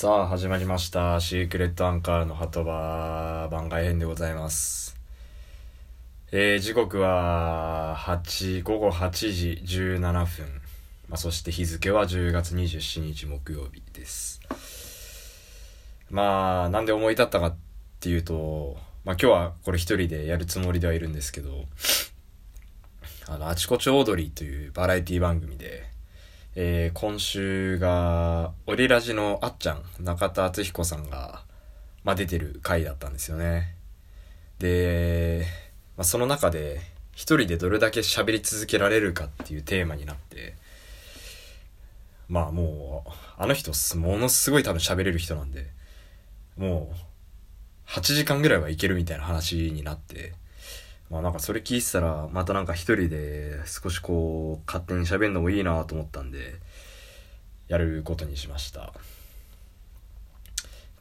[0.00, 1.20] さあ始まりました。
[1.20, 4.96] シークレットアンカーの鳩場番外編でございます。
[6.32, 10.46] えー、時刻は8午後8時17分、
[11.06, 14.40] まあ、そして日付は10月27日木曜日です。
[16.08, 17.56] まあなんで思い立ったかっ
[18.00, 21.66] ていうとまあ今日はこれ一人でやるつもりではいるんですけど
[23.28, 25.89] あのあちこちオードリーというバラエティ番組で
[26.56, 31.44] えー、今週が、オリラジのあっちゃん、中田敦彦さんが、
[32.02, 33.76] まあ、出てる回だったんですよね。
[34.58, 35.46] で、
[35.96, 36.80] まあ、その中で、
[37.12, 40.54] 一人でどれだけ喋り続けられるかっていうテーマになって、
[42.28, 45.66] まあもう、あの人、ものすごい多分喋れる人なんで、
[46.56, 50.32] もう、8時間ぐらいはいけるみたいな話になって、
[51.10, 56.54] まあなんかそれ聞いてたら、またなんか一人で少しこう、勝手に喋るのもいいなと思ったんで、
[57.66, 58.92] やることにしました。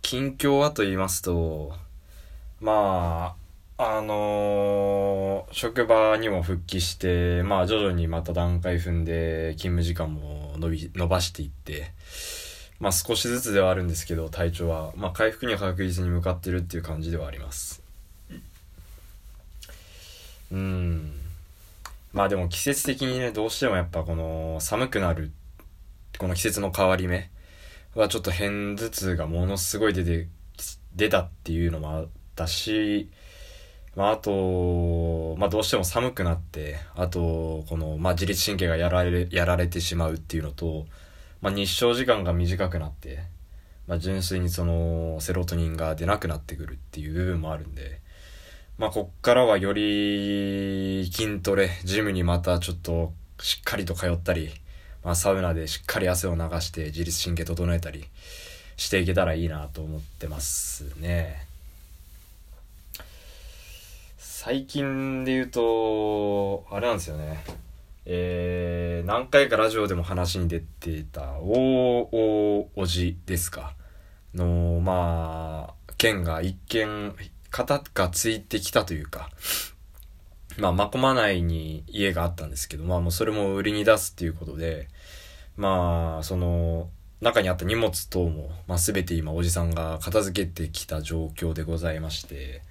[0.01, 1.73] 近況はと言いますと、
[2.59, 3.35] ま
[3.77, 11.91] あ、あのー、職場にも復帰して、まあ徐々にまた段階踏んで勤務時間も伸び、伸ばしていって、
[12.79, 17.78] まあ少しずつではあるんですけど、体調は、まあ回復には確実に向かってるっていう感じではあります。
[20.51, 21.19] うん。
[22.11, 25.31] まあでも季節的にねどうしてもやっぱこの寒くなる
[26.17, 27.29] この季節の変わり目
[27.95, 30.27] はちょっと片頭痛がものすごい出て
[30.95, 33.09] 出たっていうのもあったし
[33.95, 40.87] まああとまあどうしても寒くなってあとこのまあ自律神経がやられやられてしまうっていうのと
[41.41, 43.19] まあ日照時間が短くなって
[43.87, 48.01] まあ純粋にそのセロトニンが出なくなってくるっていう部分もあるんで
[48.79, 54.51] まあ、こっからはより筋トレ、ジムにまたちょっとしっかりと通ったり、
[55.03, 58.05] まあ、サウナでしっかり汗を流して自律神経整えたり
[58.77, 61.45] していけたらいいなと思ってますね。
[64.17, 67.43] 最近で言うと、あれなんですよね。
[68.05, 73.73] えー、何回かラジオでも話に出てた、おおおじですか。
[74.33, 77.13] の、まあ、県が一見、
[77.49, 79.29] 方がついてきたというか、
[80.57, 84.87] まあ、まこま内に家があったんですけど、まあもうそれも売りに出すっていうことで、
[85.57, 86.89] まあ、その、
[87.21, 92.61] 中にあった荷物等も、まあ全て今おじさんが片付けてきた状況でございまして、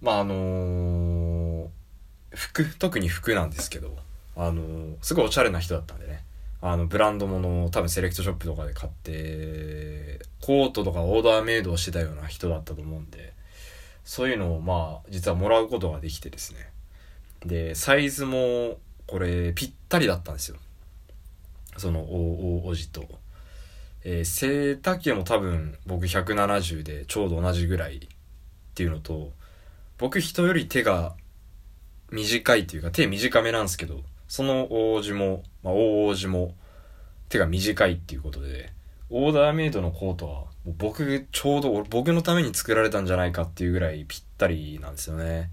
[0.00, 1.68] まああのー、
[2.34, 3.96] 服、特に服なんですけど、
[4.36, 6.24] あのー、すごいおしゃれな人だったんでね、
[6.62, 13.31] あの、ブランド物を多分セレクトショップとかで買って、コートとかオーダーメイドをしてたような人だったと思うんで、
[14.04, 16.70] そういうのをまあ、実はもらうことができてですね。
[17.44, 20.56] で、サイズも、これ、ぴったりだったんですよ。
[21.76, 23.22] その、お、お、おじと。
[24.04, 28.00] えー、背丈も多分僕170でちょうど同じぐらいっ
[28.74, 29.32] ていうのと、
[29.98, 31.14] 僕人より手が
[32.10, 36.54] 短いっていうか手短めなんですけど、その王子も、まあ、大王子も
[37.28, 38.72] 手が短いっていうことで、
[39.10, 45.50] オーダーメイドのコートは、僕、ちょうど僕のために作られたんじゃないかっていうぐらいぴったりなんですよね。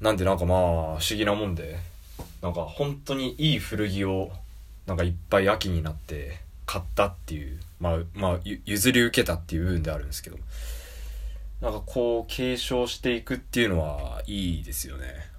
[0.00, 1.78] なんでなんかまあ、不思議なもんで、
[2.42, 4.32] なんか本当にいい古着を、
[4.86, 10.38] なんかいっぱい秋になって買ったっていう、まあ、まあ、譲り受けたっていう部分であるんですけど、
[11.60, 15.30] なんかこう継承していくっていうのはいいですよね。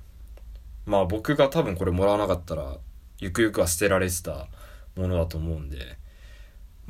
[0.86, 2.78] まあ僕が多分これもらわなかったら
[3.20, 4.48] ゆくゆくは捨てられてた
[4.96, 5.98] ものだと思うんで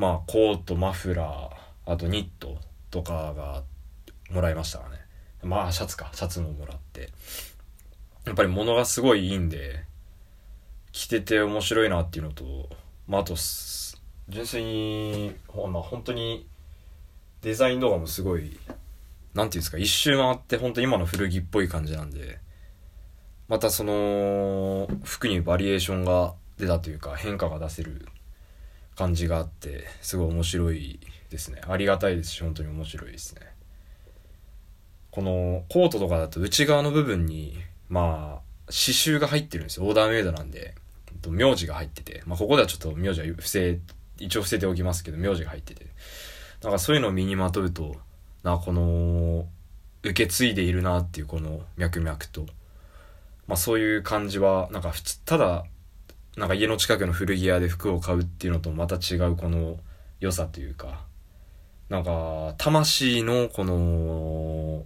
[0.01, 2.57] まあコートマフラーあとニット
[2.89, 3.61] とかが
[4.31, 4.95] もらいましたかね。
[5.43, 6.09] まあシャツか。
[6.15, 7.09] シャツももらって。
[8.25, 9.83] やっぱり物がすごいいいんで
[10.91, 12.69] 着てて面白いなっていうのと
[13.07, 13.35] まああと
[14.27, 16.47] 純粋にまあ本当に
[17.43, 18.59] デザイン動画もすごい
[19.35, 22.39] なんていうんですか一周回って本当今の古着っぽい感じなんで
[23.47, 28.07] またその服にバリエーションが出たというか変化が出せる
[29.01, 30.99] 感じがあってすごい面白い
[31.31, 31.59] ですね。
[31.67, 33.41] ありがたいですし本当に面白いですね。
[35.09, 37.57] このコートとかだと内側の部分に
[37.89, 39.87] まあ刺繍が入ってるんですよ。
[39.87, 40.75] オーダーメイドなんで。
[41.27, 42.23] 名字が入ってて。
[42.25, 43.79] まあここではちょっと名字は伏せ
[44.19, 45.87] 一応伏せておきますけど名字が入ってて。
[46.61, 47.95] なんかそういうのを身にまとうと
[48.43, 49.47] なこの
[50.03, 52.45] 受け継いでいるなっていうこの脈々と。
[53.47, 54.93] まあそういう感じは、なんか、
[55.25, 55.65] ただ、
[56.37, 59.77] なんか家の近くの古着屋で服を買うっていうのとまた違うこの
[60.19, 61.03] 良さというか、
[61.89, 64.85] なんか、魂のこの、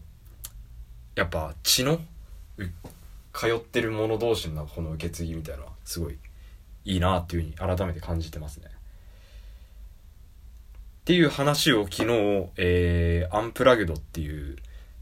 [1.13, 1.99] やっぱ血の
[3.31, 6.17] 通ってる者同士のこの受け継ぎみたいなすごい
[6.83, 8.67] いいなっていうふうに改めて感じてますね。
[8.67, 8.69] っ
[11.05, 14.55] ていう話を昨日、えー、アンプラグドっていう、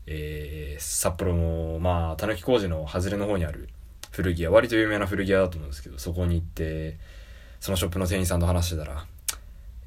[0.06, 3.69] えー、札幌の、まあ、たぬき工事の外れの方にある
[4.13, 6.98] 古着屋、割と有名な古着屋だと思うんですけど、そこに行って、
[7.60, 9.06] そのショップの店員さんと話してたら、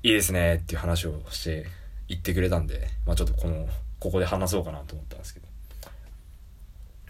[0.02, 1.66] いいですねっていう話をして
[2.08, 3.68] 言ってくれたんで、まあちょっとこの、
[4.00, 5.46] ここで話そうかなと思ったんですけど。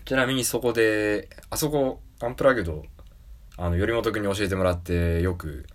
[0.04, 2.84] ちなみにそこで、あそこ、アンプラグド、
[3.56, 5.66] あの、頼本くんに教えてもらって、よく、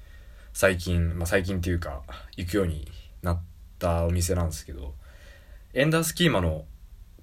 [0.54, 2.04] 最近、まあ最近っていうか、
[2.38, 2.88] 行くように
[3.24, 3.42] なっ
[3.80, 4.94] たお店なんですけど、
[5.74, 6.66] エンダースキーマの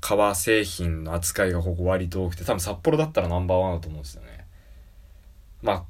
[0.00, 4.46] 革製品の扱いがここ割と多くて、多分札幌だったらナンバーワンだと思うんですよね。
[5.62, 5.84] まあ、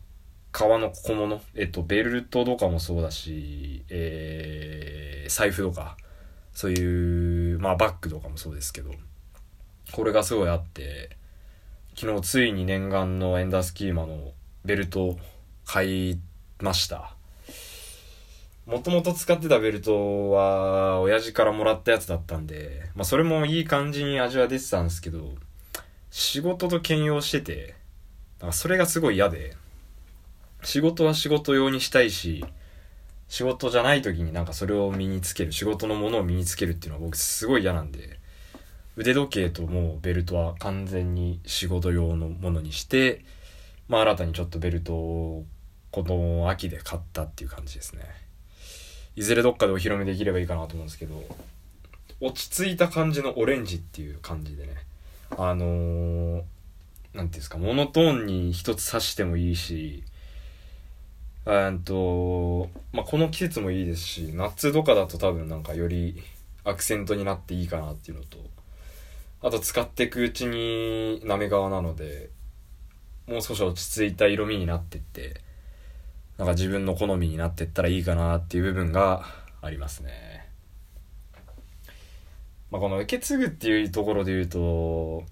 [0.53, 5.97] 革の小物、えっと、ベルトとかもそうだし、えー、財布とか、
[6.53, 8.91] そういう、まあバッグとかもそうですけど、
[9.93, 11.17] これがすごいあって、
[11.95, 14.33] 昨日ついに念願のエンダースキーマの
[14.65, 15.19] ベルト
[15.65, 16.21] 買い
[16.61, 17.18] ました。
[18.69, 25.37] もともと使ってたベルトは、親父からもらったやつだったんで、まあそれもいい感じに味は出てたんですけど、
[26.11, 27.77] 仕事と兼用してて、
[28.41, 29.57] なんかそれがすごい嫌で、
[30.63, 32.45] 仕事は仕事用にしたいし、
[33.29, 38.21] 仕事じゃない時になんかそれを身につける、仕事のものを身につけるっていうのは僕すごい嫌なんで、
[38.97, 43.25] 腕時計ともうベルトは完全に仕事用のものにして、
[43.89, 45.47] まあ新たにちょっとベルトを
[45.91, 48.18] この秋で買ったっていう感じですね。
[49.19, 51.25] いずれどっかでお披露目できればいいかなと思うんですけど、
[52.21, 54.77] 落ち着いた感じのオレンジっていう感じでね、
[55.37, 60.05] あのー、なんていうんですか、モノトーンに一つ刺してもいいし、
[61.47, 66.23] うんと、まあ、この季節もいいですし、夏とかだと多分なんかより
[66.63, 68.39] アクセントになっていいかなっていうのと、
[69.43, 72.31] あと使っていくうちになめ側なので、
[73.27, 75.41] もう少し落ち着いた色味になってって、
[76.39, 79.25] なんか自分の好みになってったらいいかなっていう部分が
[79.61, 80.49] ありますね。
[82.71, 85.25] まあ、この受け継ぐっていうところで言うと、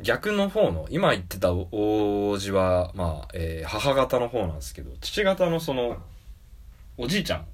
[0.00, 5.98] 逆の方の、今言ってた王子は、まあ、えー、母方の方なんですけど、父方のその、
[6.96, 7.46] おじいちゃん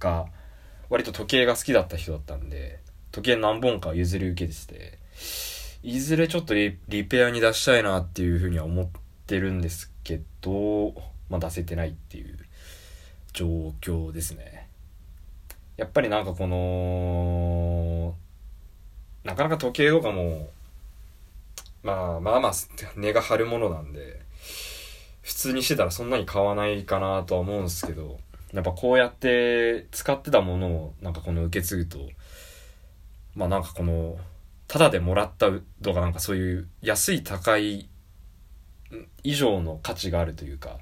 [0.00, 0.26] が、
[0.88, 2.80] 割と時計が好きだった人だったんで、
[3.12, 4.98] 時計何本か譲り受けてて、
[5.82, 6.72] いずれちょっとリ
[7.04, 8.88] ペアに出したいなっていうふうには思っ
[9.26, 10.94] てるんですけど、
[11.28, 12.38] まあ、出せてないっていう
[13.32, 13.46] 状
[13.80, 14.68] 況ですね。
[15.76, 18.14] やっぱりなんかこの、
[19.24, 20.48] なかなか時計とかも、
[21.82, 22.52] まあまあまあ
[22.96, 24.20] 値が張るものなんで、
[25.22, 28.18] 普通にしてたらそんなに買わないかなとは思うんですけど、
[28.52, 31.98] やっぱこうやって使ってたものをなんかこの受け継ぐと、
[33.34, 34.16] まあなんかこの、
[34.68, 35.50] ただでもらった
[35.82, 37.88] とかなんかそういう安い高い
[39.24, 40.78] 以上の価値があるというか、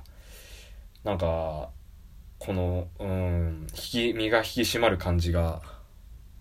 [1.04, 1.70] なんか
[2.38, 5.62] このうん引き身が引き締まる感じが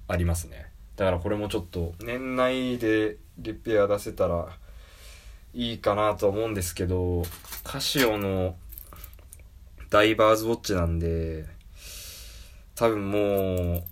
[0.07, 0.71] ありますね。
[0.95, 4.47] だからこれもちょっと年内でリペア出せたら
[5.53, 7.23] いいかなと思うんですけど
[7.63, 8.55] カシオの
[9.89, 11.45] ダイバーズウォッチなんで
[12.75, 13.83] 多分もう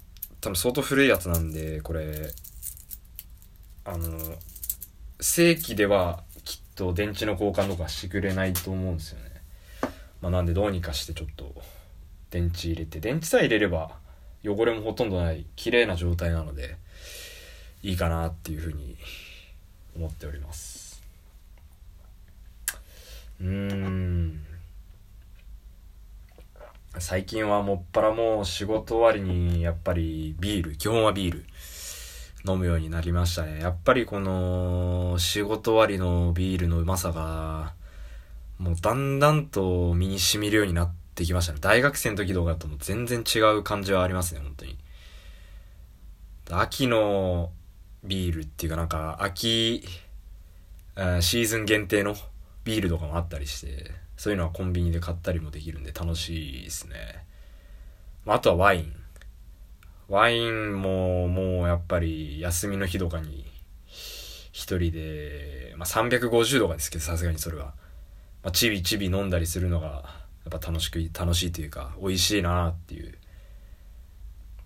[0.42, 2.34] 多分相当古いやつなんでこれ
[3.84, 4.18] あの
[5.20, 9.31] 正規ではきっと電池の交換とかしてくれないと思うんですよね。
[10.22, 11.54] まあ、なんでどうにかしてちょっと
[12.30, 13.92] 電池入れて電池さえ入れれば
[14.46, 16.78] 汚れもほとんどない綺麗な状態なので
[17.84, 18.96] いいかなっていうふうに
[19.96, 21.02] 思っております。
[23.40, 24.46] うーん。
[27.00, 31.46] 最近はもっぱらもう仕事終わりにやっぱりビール基本はビール
[32.46, 33.60] 飲むようになりましたね。
[33.60, 37.74] やっぱりこの仕事終わりのビールのうまさが
[38.62, 41.58] もうだんだんと身に染みるようになってきましたね。
[41.60, 44.78] 大学生の時とかとも全然違う感じはありますね、本当に。
[46.52, 47.50] 秋の
[48.04, 49.84] ビールっていうかなんか秋、
[51.22, 52.16] シーズン限定の
[52.64, 57.26] ビールとかもあったりして、そういうのはコンビニで買ったりもできるんで楽しいですね。
[58.28, 58.94] あとはワイン。
[60.08, 63.44] ワインももうやっぱり休みの日とかに
[64.52, 67.74] 一人で、まあ、350とかですけどさすがにそれは。
[68.44, 70.04] まあ、ちびちび飲んだりするのが
[70.50, 73.18] やっぱ楽しく楽しいというか美味しいなっていう。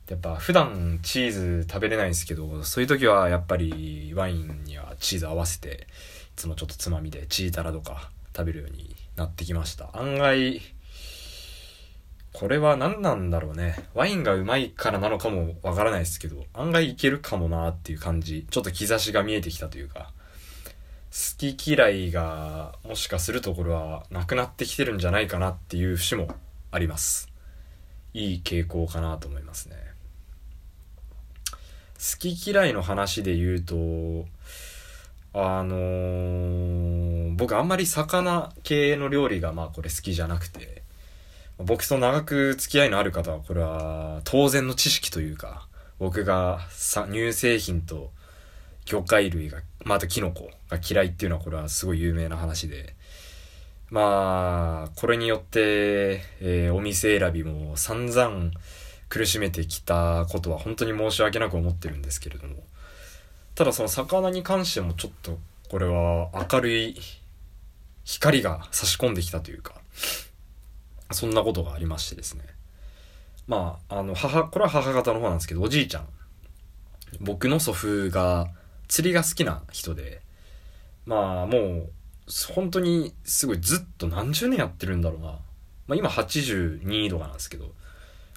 [0.10, 5.88] やっぱ普段チーズ食べれないんですけどそういう時はやっぱりワインにはチーズ合わせて
[6.30, 9.90] いつもちょっとつまみでチータラとか食べるようになってきました。
[9.98, 10.62] 案外
[12.34, 13.78] これは何なんだろうね。
[13.96, 18.46] ワインがうまいからなのかもわからないですけど案外いけるかもなっていう感じ。
[18.52, 20.12] ちょっと兆しが見えてきたというか。
[21.16, 26.28] 好き嫌いがもしかするところはなくなってきてるんじゃないかなっていう節も
[26.72, 27.30] あります。
[28.14, 29.78] いい傾向かなと思いますね。
[31.94, 34.26] 好き嫌いの話で言うと
[35.34, 40.84] あのー、僕あんまり魚系の料理がまあこれ好きじゃなくて
[41.58, 48.12] 僕と長く付き合いのある方はこれは当然の知識というか僕がさ乳製品と
[48.84, 52.96] 魚介類がまたキノコが嫌いっていうのはこれはすごい有名な話で。
[53.92, 58.52] まあこれによって、えー、お店選びも散々
[59.10, 62.56] 苦しめてきたことは本当に申し訳なく思ってるんですけれども。
[63.54, 65.40] ただその魚に関してもちょっと
[65.70, 67.00] これは明るい
[68.04, 69.76] 光が差し込んできたというか
[71.12, 72.44] そんなことがありましてですね。
[73.48, 76.08] まああの母これは母方の方なんですけどおじいちゃん。
[77.22, 78.50] 僕の祖父が
[78.88, 80.22] 釣りが好きな人で
[81.06, 81.90] まあもう
[82.54, 85.40] 本当にすごいずっと何十年やってるんだろうな、ま
[85.92, 87.66] あ、今82とかなんですけど、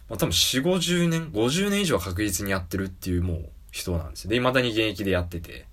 [0.08, 4.30] まあ、多分4 5 0年50年以上は確実にやってるっていうもう人なんですよ。
[4.30, 5.66] で未だに現役でやってて。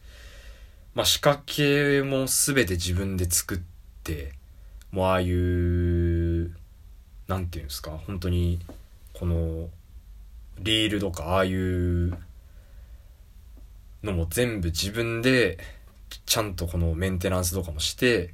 [0.95, 3.59] まあ仕掛けも全て自分で作っ
[4.03, 4.31] て
[4.91, 6.55] もうああいう
[7.27, 8.59] 何て言うんですか本当に
[9.13, 9.67] この
[10.59, 12.17] リールとかああいう
[14.05, 15.57] のも全部自分で
[16.25, 18.33] ちゃんとこのメンテナンスとかもして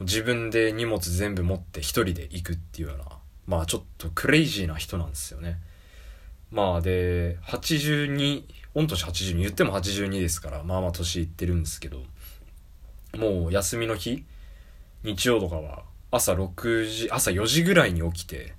[0.00, 3.04] 自分で荷物全部持って一人で行くっていうような
[3.46, 5.58] まあちょっとクレイジーな人なんですよね。
[6.50, 8.44] まあで82
[8.74, 12.02] 御年82言っても82ですからまあまあ年いってるんですけど
[13.16, 14.24] もう休みの日
[15.02, 18.54] 日曜とかは朝6時朝4時ぐらいに起きて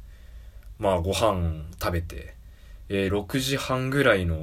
[0.79, 2.35] まあご飯食べて、
[2.89, 4.37] えー、6時半ぐらいの、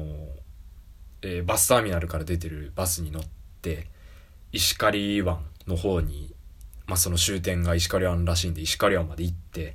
[1.26, 3.22] えー、バスターミナルから出てるバスに乗っ
[3.62, 3.86] て
[4.52, 6.34] 石狩湾の方に、
[6.86, 9.74] まあ、その終点が石狩湾らしいんで石狩湾まで行って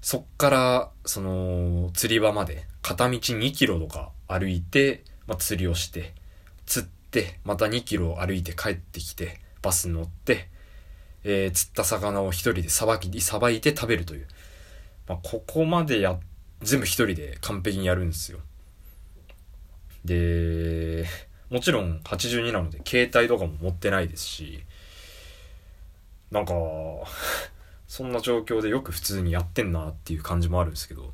[0.00, 6.14] そっからその釣り場まで片道2キロとか歩いて、まあ、釣りをして
[6.64, 10.48] 釣ってまた2キロ歩いて帰ってきてバスに乗って、
[11.24, 14.26] えー、釣った魚を一人でさばきさばいて食べるという。
[15.08, 16.18] まあ、ここまでや
[16.62, 18.38] 全部一人で完璧にやるんですよ。
[20.04, 21.06] で
[21.50, 24.64] もちろん82なので携帯とかも持ってないですし
[26.30, 26.54] なんか
[27.86, 31.12] そんな状況でよく普通にやってんなっていう感じもあるんですけど。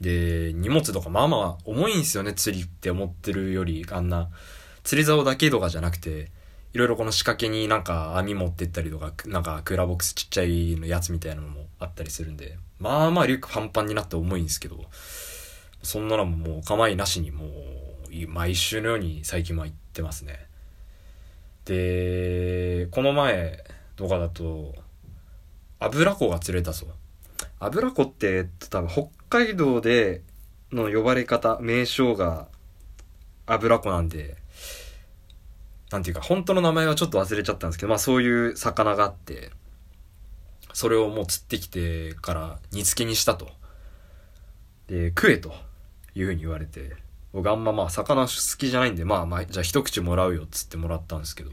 [0.00, 4.30] で荷物とかまあまあ重いんですよね釣りって思ってるよりあんな
[4.82, 6.32] 釣り竿だけとかじゃなくて
[6.74, 14.84] いろいろこの仕掛けになんか網持ってったりとかなんかクーラーボックスちっちゃいのやつみたいなのもあったりするんでまあまあリュックパンパンになって重いんですけど、
[15.82, 20.46] そんなのももう構いなしにもう、毎週のように最近は行ってますね。
[21.64, 23.64] で、この前
[23.96, 24.74] とかだと、
[25.80, 26.86] 油子が釣れたぞ。
[27.58, 30.22] 油子って多分北海道で
[30.72, 32.48] の呼ばれ方、名称が
[33.46, 34.36] 油子なんで、
[35.90, 39.50] なんていうか、本当の名前はちょっと忘れちゃったんですけど、まあそういう魚があって、
[40.72, 43.50] それをもう釣ってきてから煮付けにしたと。
[44.86, 45.54] で、食えと
[46.14, 46.94] いうふうに言われて、
[47.32, 51.50] 僕あんままあ魚好きじゃないんで、まあまあ、じゃあ一口もらうよっつってもらったんですけど、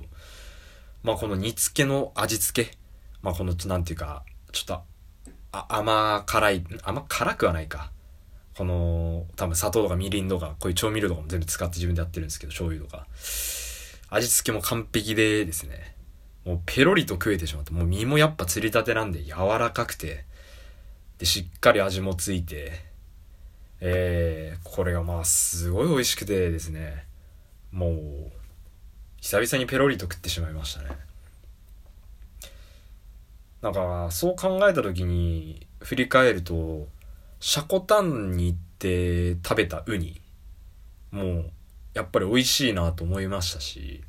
[1.03, 2.77] まあこの煮付けの味付け、
[3.21, 4.81] まあこの、なんていうか、ちょっと、
[5.51, 7.91] あ甘辛い、甘辛くはないか。
[8.55, 13.07] この、多分砂糖とかみりんとか、こういう調味料とかも全部使って自分でやってるんですけど、醤油とか。
[14.09, 15.95] 味付けも完璧でですね。
[16.45, 20.25] もうペロリと食えてしまって、もう身もやっぱ釣りたてなんで柔らかくて、
[21.19, 22.88] で、しっかり味もついて、
[23.81, 27.05] えー、これがまあすごい美味しくてですね、
[27.71, 28.31] もう、
[29.21, 30.89] 久々にペロリと食ってしまいましたね。
[33.61, 36.87] なんか、そう考えた時に振り返ると、
[37.39, 40.21] シャコタンに行って食べたウニ、
[41.11, 41.51] もう、
[41.93, 44.03] やっぱり美味しいなと思いましたし、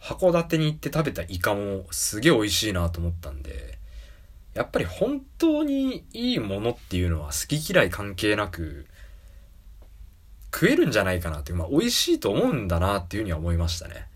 [0.00, 3.77] 函館に行って食べたイカもすげえ美味しいなと思ったんで、
[4.58, 8.86] やっぱり本当にいいものっていうのは好き嫌い関係なく
[10.52, 14.08] 食えるんじゃないかなっていう、まあ美味しいと思うんだなっていうふうには思いましたね。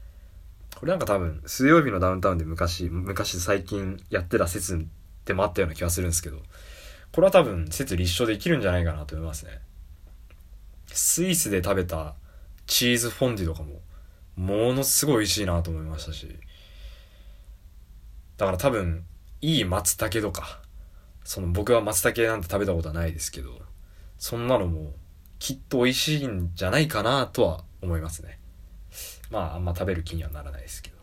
[0.75, 4.85] これなんか多分水曜日のダウンタウンで昔、昔最近やってた説
[5.27, 6.39] でもあったような気がするんですけど、
[7.13, 9.61] これは多分説立証できるんじゃないかなと思いますね。
[10.89, 12.17] スイスで食べた
[12.67, 13.81] チーズフォンデュとかも
[14.35, 16.27] ものすごい美味しいなと思いましたし
[18.37, 19.05] だから多分
[19.43, 20.61] いい松茸とか
[21.25, 23.61] その僕は松茸なんて食べたことはないですけど
[24.19, 24.93] そんなのも
[25.39, 28.39] きっと美味しいんじゃないかなとは思いますね。
[29.33, 30.97] まああんま食べる気にはならないですけど。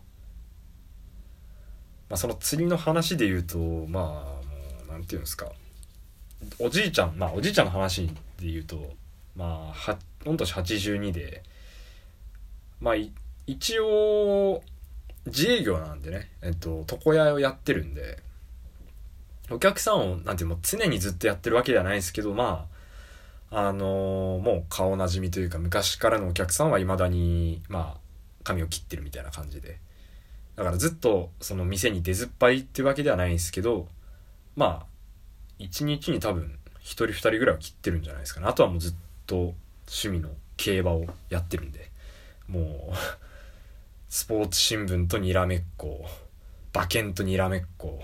[2.08, 4.10] まあその釣りの話で言うとまあも
[4.84, 5.52] う何て言うんですか。
[6.58, 8.14] おじいちゃんまあおじいちゃんの話で
[8.50, 8.94] 言うと
[9.36, 11.42] まあは御年82で
[12.80, 12.94] まあ
[13.46, 14.62] 一応
[15.26, 18.22] 自営業なんでねえっと床屋をやってるんで
[19.50, 22.66] お客さんをなんていうの常にずっとやってるわけではないですけどま
[23.50, 28.00] ああのー、もう顔なじみというか昔からのお客さんはいまだにまあ
[28.44, 29.78] 髪を切ってるみたいな感じで。
[30.56, 33.88] だからずっとその店に出ずっぱりってわけではないですけど
[34.56, 34.86] まあ
[35.58, 38.46] 1日に多分1人2人ぐらいは切ってるんじゃないですかね。
[38.46, 38.94] あとはもうずっ
[39.26, 39.54] と
[39.86, 41.90] 趣味の競馬をやってるんで。
[42.50, 42.94] もう
[44.08, 46.04] スポーツ新聞とにらめっこ
[46.74, 48.02] 馬券とにらめっこ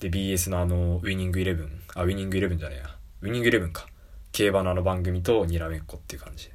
[0.00, 2.96] で BS のあのウイニングイレブンあウイニングイレブンじゃねえや。
[3.22, 3.86] ウイニングイレブンか。
[4.32, 6.48] 競馬のあの番組とにらめっこっていう感じ。
[6.48, 6.54] で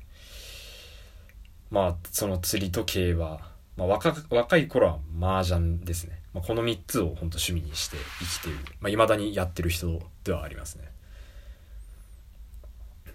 [1.71, 3.39] まあその釣りと競馬、
[3.77, 8.60] まあ、若若い頃は麻雀ですね、まあ、この3つを本当趣味にして生きている。
[8.79, 10.91] まあ、未だにやってる人ではありますね。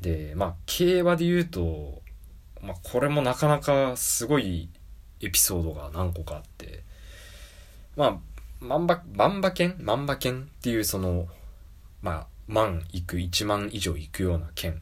[0.00, 2.02] でまあ競馬で言うと、
[2.60, 4.68] まあ、これもなかなかすごい
[5.20, 6.82] エピソードが何個かあって。
[7.94, 8.18] まあ
[8.60, 11.28] 万馬万馬券万馬券っていうその
[12.02, 14.80] まあ万いく1万以上いくような券、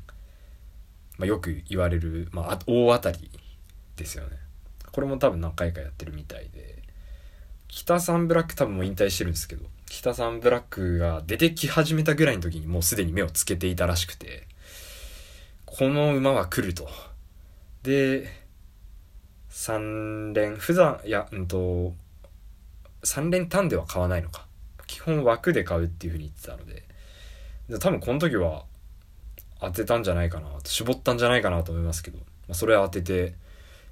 [1.18, 3.30] まあ、よく言われる、まあ、大当たり
[3.96, 4.36] ですよね。
[4.92, 6.84] これも多分何回かやってるみたいで。
[7.74, 14.46] 北サンブラック多分もう引退してるんですけど北サンブラックが出てき始めたぐらいの時にもうすでに目をつけていたらしくて
[15.66, 16.88] この馬は来ると。
[17.82, 18.28] で
[19.50, 21.94] 3連普段いやうんと
[23.04, 24.46] 3連単では買わないのか。
[24.86, 26.84] 基本枠で買うっていう風に言ってたので。
[27.80, 28.64] 多分この時は
[29.60, 33.34] 当てたんじゃないかな絞ったんじゃないかなと思いますけど、まあ、それ当てて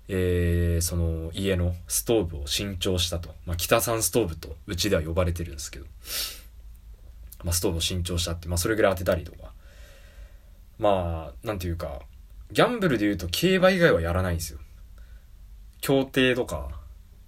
[0.09, 5.87] えー、その家のストーブを新調したと、まあ、北産ストーブとうちでは呼ばれてるんですけど、
[7.45, 9.52] まあ、ストーブを新調したって、まあ、それぐらい当てたりとか。
[10.78, 12.00] まあなんていうか
[12.50, 14.58] ギャンブルで言うと競馬以外はやらないんですよ。
[15.80, 16.71] 競艇とか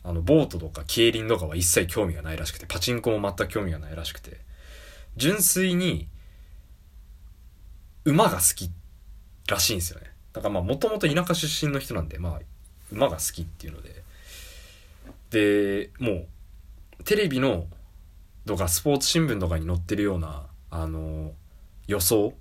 [0.05, 4.39] あのボートとか競輪とかは一切興味がないらしくてパチンコも全く興味がないらしくて
[5.17, 6.09] 純粋に
[8.05, 8.71] 馬が好き
[9.49, 10.13] らしいんですよね。
[10.33, 12.41] だからまあもともと田舎出身の人なんでまあ
[12.93, 14.05] 馬が好きっていうので。
[15.31, 16.13] でも
[17.01, 17.67] うテレビの
[18.47, 21.33] とかスポーツ新聞とかに載ってるようなあの
[21.89, 22.35] 予想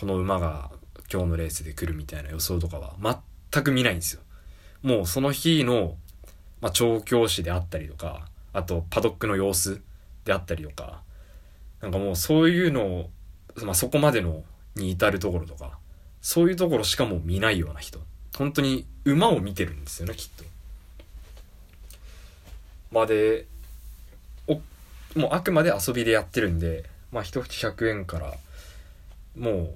[0.00, 0.70] この馬が
[1.12, 2.96] 今日のレースで来るみたいな予想とかは
[3.52, 4.22] 全く見ないんですよ。
[4.82, 5.96] もうその日の、
[6.62, 9.82] まあ、調教師であったりとかあとパドックの様子
[10.24, 11.02] であったりとか
[11.82, 13.10] なんかもうそういうのを、
[13.64, 14.44] まあ、そこまでの
[14.76, 15.78] に至るところとか
[16.22, 17.98] そういうところしかもう見ないような人
[18.38, 20.44] 本当に馬を見てるんですよねきっと。
[22.92, 23.46] まあで
[24.46, 24.54] お
[25.18, 28.34] もうあくまで遊びでやってるんでまあ一口100円から
[29.36, 29.74] もう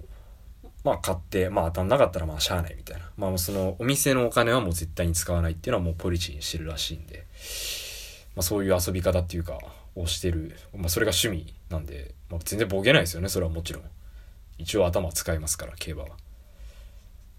[0.87, 3.11] まあ買ってまあ当たんなかったらまあしゃあないみたいな。
[3.16, 7.27] まあそのお店のお金はもう絶対に使わないっていうのはもうポリチにしてるらしいんで、
[8.37, 9.59] まあ、そういう遊び方っていうか
[9.96, 13.29] をしてる、まあ、それが趣味なんで、まあ、全然ボケないですよね。
[13.29, 13.83] それはもちろん。
[14.59, 16.11] 一応頭使いますから競馬は。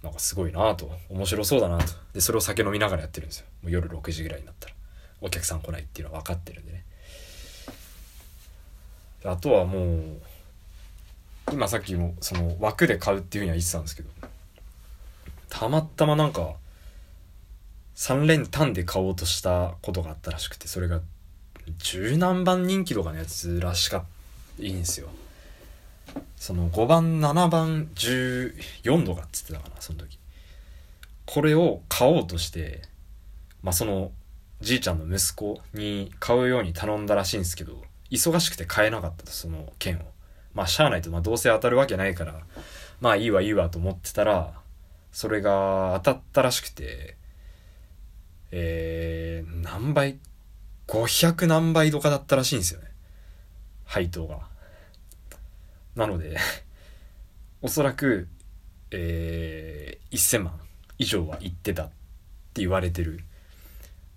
[0.03, 0.91] なんかすごいなと。
[1.10, 1.86] 面白そうだなと。
[2.12, 3.45] でそれを酒飲みながらやってるんですよ。
[3.63, 4.75] もう夜6時ぐらいになったら。
[5.21, 6.83] お客さん来ないっていうのは分かってるんでね。
[9.23, 10.21] あとはもう
[11.51, 14.10] 今さっきもその枠で買うっていうふうには言ってたんですけど
[15.49, 16.55] たまたまなんか
[17.95, 21.01] 3連単で買おうとしたことがあったらしくてそれが
[21.79, 24.05] 十何番人気とかのやつらしか
[24.60, 25.10] いいんですよ。
[26.38, 30.17] その5番7番14度がっつってたかなその時。
[31.25, 32.81] これを買おうとして
[33.62, 34.12] まあその
[34.62, 40.16] じいちゃんの息子に買うように頼んだらしいんですけど忙しくて買えなかったとその券を。
[40.57, 42.41] まあしゃあないと、まあ、どうせ当たるわけないから
[42.99, 44.53] まあいいわいいわと思ってたら
[45.11, 47.15] それが当たったらしくて
[48.51, 50.17] えー、何倍
[50.87, 52.87] 500何倍とかだったらしいんですよね
[53.85, 54.39] 配当が
[55.95, 56.37] なので
[57.61, 58.27] おそらく、
[58.91, 60.59] えー、1000万
[60.99, 63.19] 以上は行ってたって言われてる。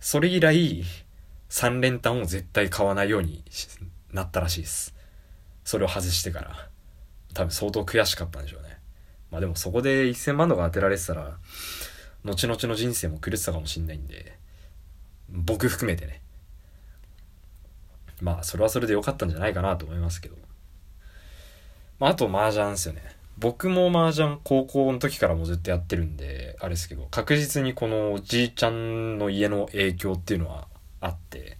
[0.01, 0.83] それ以来、
[1.51, 3.45] 3連単を絶対買わないように
[4.13, 4.95] なったらしいです。
[5.65, 6.69] それを外してから。
[7.33, 8.79] 多分相当悔しかったんでしょうね。
[9.31, 11.39] まあでもそこで1000万とか当てられてたら、
[12.25, 14.37] 後々の人生も狂ってたかもしんないんで、
[15.29, 16.21] 僕含めてね。
[18.21, 20.37] まあそれはそれで良かったんじゃないかなと思いますけど。
[22.01, 23.03] まあ、あと麻雀ですよね。
[23.39, 30.67] 僕も麻雀高校の時からもずっとやってるんで、あれですけど、確実にこのおじいちゃんの家の影響っていうのは
[31.01, 31.59] あって、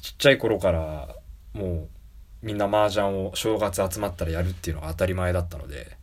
[0.00, 1.16] ちっちゃい頃から
[1.52, 1.88] もう
[2.42, 5.96] みんな麻雀を正月集まったらやるっていうのが当たり前だったので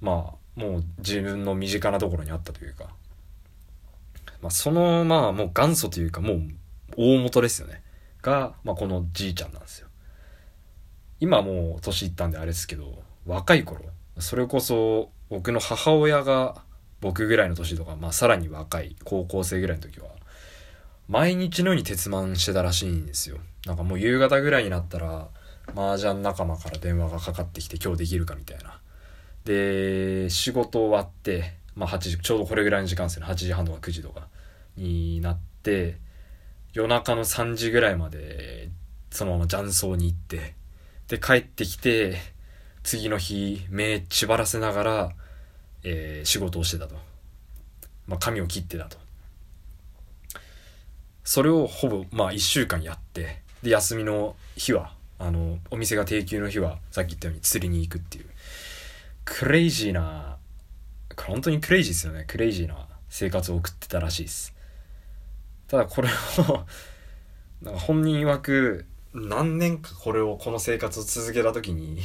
[0.00, 2.88] まあもう自分の身近なところにあったというか、
[4.40, 6.40] まあ、そのまあもう元祖というかもう
[6.96, 7.82] 大元ですよね。
[8.22, 9.88] が、まあ、このじいちゃんなんですよ。
[11.20, 13.80] 今もう年いったんであれですけど若い頃
[14.18, 16.62] それこそ僕の母親が
[17.00, 20.08] 僕ぐらいの年とか、まあ、さらに若い高校生ぐらいの時は
[21.08, 23.38] 毎日のように鉄マンしてたらしいんですよ。
[23.66, 25.28] なんかもう夕方ぐらいになったら
[25.74, 28.80] 麻雀仲間から電話がかかってきて今日できるかみたいな。
[29.44, 33.26] で仕事終わってまあ8時ちょうどこれぐらいの時間ですね。
[33.26, 34.28] 8時半とか9時とか
[34.76, 35.98] になって
[36.72, 38.70] 夜中の3時ぐらいまで
[39.10, 40.54] そのまま雀荘に行って
[41.08, 42.16] で帰ってきて
[42.84, 45.10] 次の日目縛らせながら、
[45.82, 46.94] えー、仕事をしてたと、
[48.06, 48.96] まあ、髪を切ってたと。
[51.24, 58.26] それをほぼまあ1週間やってで休みの日はあのお店が定休の日はさっき言ったように釣りに行くっていう。
[59.24, 60.36] クレイジーな
[61.16, 62.24] 本当にクレイジーですよね。
[62.28, 64.54] クレイジーな生活を送ってたらしいです。
[65.68, 66.64] ただこれを
[67.62, 72.00] なんか本人曰く何年かこれをこの生活を続けた時に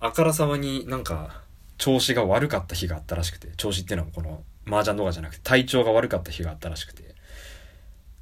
[0.00, 1.42] あからさまになんか
[1.78, 7.14] 調子が悪かった日があったらしくて調子っていうのはこの麻雀動画じゃなくて体調が悪かった日があったらしくて。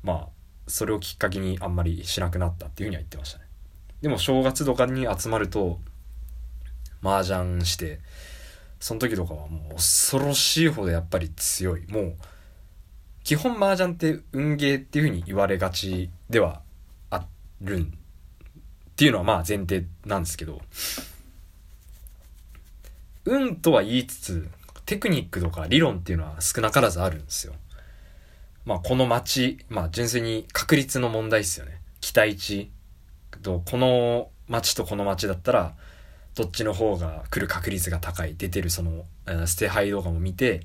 [0.02, 0.37] まあ
[0.68, 3.44] それをきっかけにあんまりしなくなったっていうふうには言ってましたね。
[4.02, 5.80] でも正月とかに集まると
[7.02, 8.00] 麻雀して
[8.80, 11.86] その時とかはもう恐ろしいほどやっぱり強い。
[11.88, 12.14] もう
[13.24, 16.62] 基本麻雀って運ゲーっていうふうに言われがちでは
[17.10, 17.26] あ
[17.60, 17.86] るんっ
[18.96, 20.60] ていうのはまあ前提なんですけど
[23.24, 24.48] 運とは言いつつ
[24.86, 27.52] テクニックとか理論っていうのは少なからずあるんですよ。
[28.68, 31.80] まあ、この街、まあ、純粋に確率の問題ですよね。
[32.02, 32.70] 期待値
[33.42, 35.74] と、この街とこの街だったら、
[36.34, 38.34] どっちの方が来る確率が高い。
[38.36, 39.06] 出てるその、
[39.46, 40.60] 捨て牌動画も見て、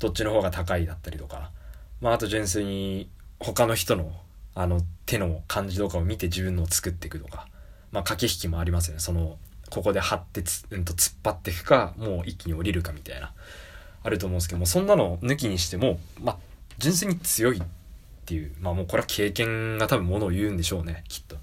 [0.00, 1.52] どっちの方が高いだったりとか、
[2.00, 4.10] まあ、あと純粋に他の人の、
[4.56, 7.46] あの、手の感じとかを見て自分のを作っていくとか、
[7.92, 9.00] まあ、駆け引きもありますよね。
[9.00, 9.38] その、
[9.70, 13.32] ここで張ってつ、うんと突っ張っていくか、もう一気に降りるかみたいな、
[14.02, 16.47] あると思うんですけども、そんなの抜きにしても、まあ、
[16.78, 17.62] 純粋に強いっ
[18.24, 21.36] ていうまあもうこれは経験が多分ものを言うんでしょうねきっと。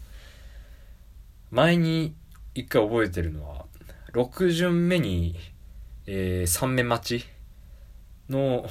[1.51, 2.13] 前に
[2.53, 3.65] 一回覚えてるのは
[4.13, 5.35] 6巡目に、
[6.05, 7.25] えー、3面待ち
[8.29, 8.65] の、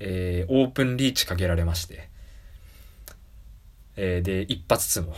[0.00, 2.08] えー、オープンリーチかけられまして、
[3.96, 5.14] えー、で一発つも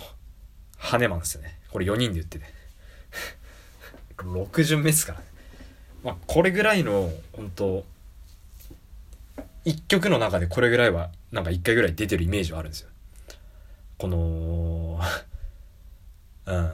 [0.79, 1.59] 羽マンですよね。
[1.71, 2.47] これ4人で言ってて。
[4.19, 5.25] 6巡目っすからね。
[6.03, 7.85] まあこれぐらいの本当
[9.65, 12.91] 一曲の中でこれぐらいはなんか一回ぐらい出てるイメージはあるんですよ。
[13.99, 15.01] この
[16.47, 16.73] うん。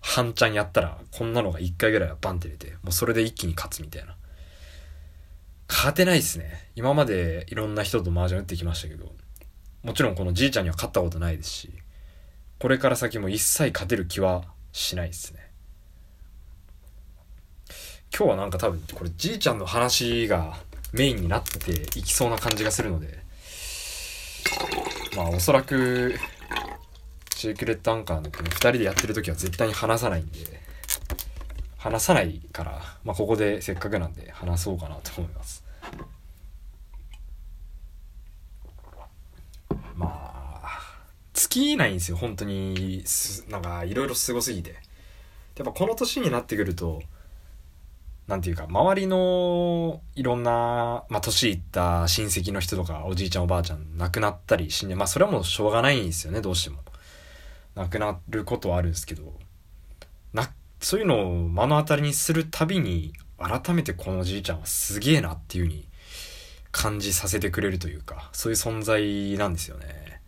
[0.00, 4.16] 半ちゃんやったらこんなのが一回ぐらいはバンって出て、もうそれで一気に勝つみたいな。
[5.68, 6.70] 勝てないっすね。
[6.74, 9.14] 今までいろんな人と麻雀打ってきましたけど、
[9.82, 11.70] もちろんこのじいちゃんには勝ったことないですし、
[12.58, 15.50] これから先も一切勝てる気はしないですね。
[18.14, 20.58] 今日はなんか多分これじいちゃんの話が
[20.92, 23.18] メインになっていきそうな感じがするので、
[25.16, 26.14] まあおそらく、
[27.34, 30.60] シークレットアンカーのこの2人でやってる時は絶対に話さないんで、
[31.78, 35.64] 話さないから、まあここでせっかくなんで話そうかなと思います。
[39.96, 40.30] ま
[40.64, 40.78] あ、
[41.32, 43.04] 尽きないんですよ、本当に、
[43.48, 44.72] なんかいろいろすごすぎて。
[45.56, 47.02] やっぱこの年になってくると、
[48.26, 56.78] なんていうか、周りのいろんな、まあ、年いった親戚の人とか、おじいちゃんおばあちゃん亡くなったり死んで、まあ、それはもうしょうがないんですよね、どうしても。
[57.74, 59.34] 亡くなることはあるんですけど、
[60.32, 65.88] な、そういうのを目の当たりにするたびに、改めてこのおじいちゃんはすげえなっていう風に
[66.70, 70.20] 感じさせてくれるというか、そういう存在なんですよね。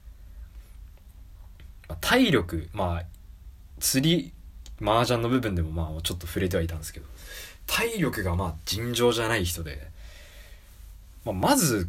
[1.89, 3.05] まあ、体力、まあ、
[3.79, 4.33] 釣り、
[4.83, 7.07] 麻雀の部分でもまあちょっと触れてはいたんですけど、
[7.67, 9.89] 体力がまあ尋常じゃない人で、
[11.25, 11.89] まあ、まず、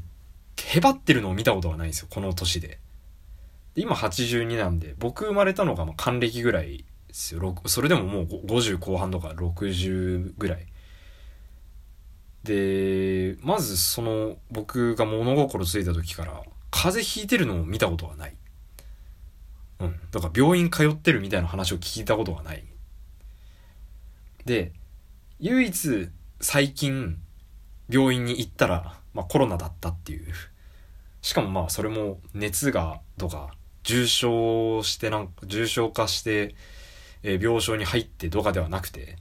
[0.58, 2.80] へばってるのを見たことがないんですよ、この年で。
[3.76, 7.56] で今82なんで、僕生まれたのがまあ還暦ぐらいですよ。
[7.66, 10.66] それでももう50後半とか60ぐらい。
[12.44, 18.36] で、まずその僕が物心ついた時から風邪ひいてるのを見たことがない。
[19.80, 20.00] うん。
[20.12, 22.64] だから病院通ってるみたいな話を聞いたことがない。
[24.46, 24.72] で、
[25.40, 27.18] 唯一最近
[27.90, 30.34] 病院に行ったら、まあ、コロナだったっていう。
[31.22, 33.50] しかもまあそれも熱がとか
[33.84, 36.56] 重症してなんか重症化して、
[37.24, 39.18] えー、病床に入ってとかではなくて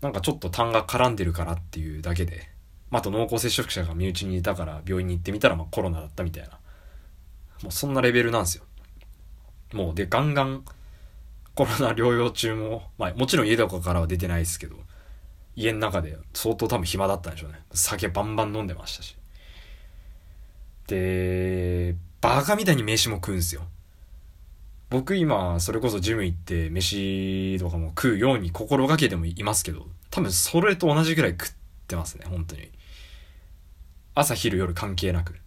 [0.00, 2.48] なんかちょっと痰が絡んでるからっていうだけで、
[2.90, 6.50] あ、あと濃厚接触者が身内にいたから病院に行ってみたらまあコロナだったみたいな。
[7.62, 8.64] もうそんなレベルなんですよ。
[9.72, 10.64] もうでガンガン
[11.54, 14.76] コロナ療養中も、まあ、もちろん家とかからは出てないですけど
[15.58, 17.58] 家の中で相当多分暇だったんでしょうね。
[17.72, 19.16] 酒バンバン飲んでましたし。
[20.86, 23.62] でバカみたいに飯も食うんすよ。
[24.88, 31.52] 僕今それこそジム行って飯とかも食うように心がけてもいますけど多分それと同じぐらい食っ
[31.88, 32.70] てますね本当に。
[34.14, 35.40] 朝昼夜関係なく。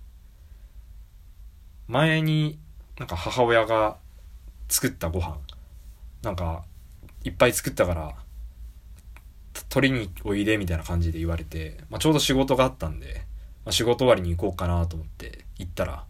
[1.87, 2.59] 前に
[2.99, 3.95] なんか母親が
[4.67, 5.37] 作ったご飯。
[6.21, 6.65] なんか
[7.23, 8.13] いっぱい作ったから
[9.71, 13.23] 取りにおいでみたいな感じで言われて、まあ、ちょうど仕事があったんで、
[13.63, 16.03] まあ、仕事終わりに行こうかなと思って行ったら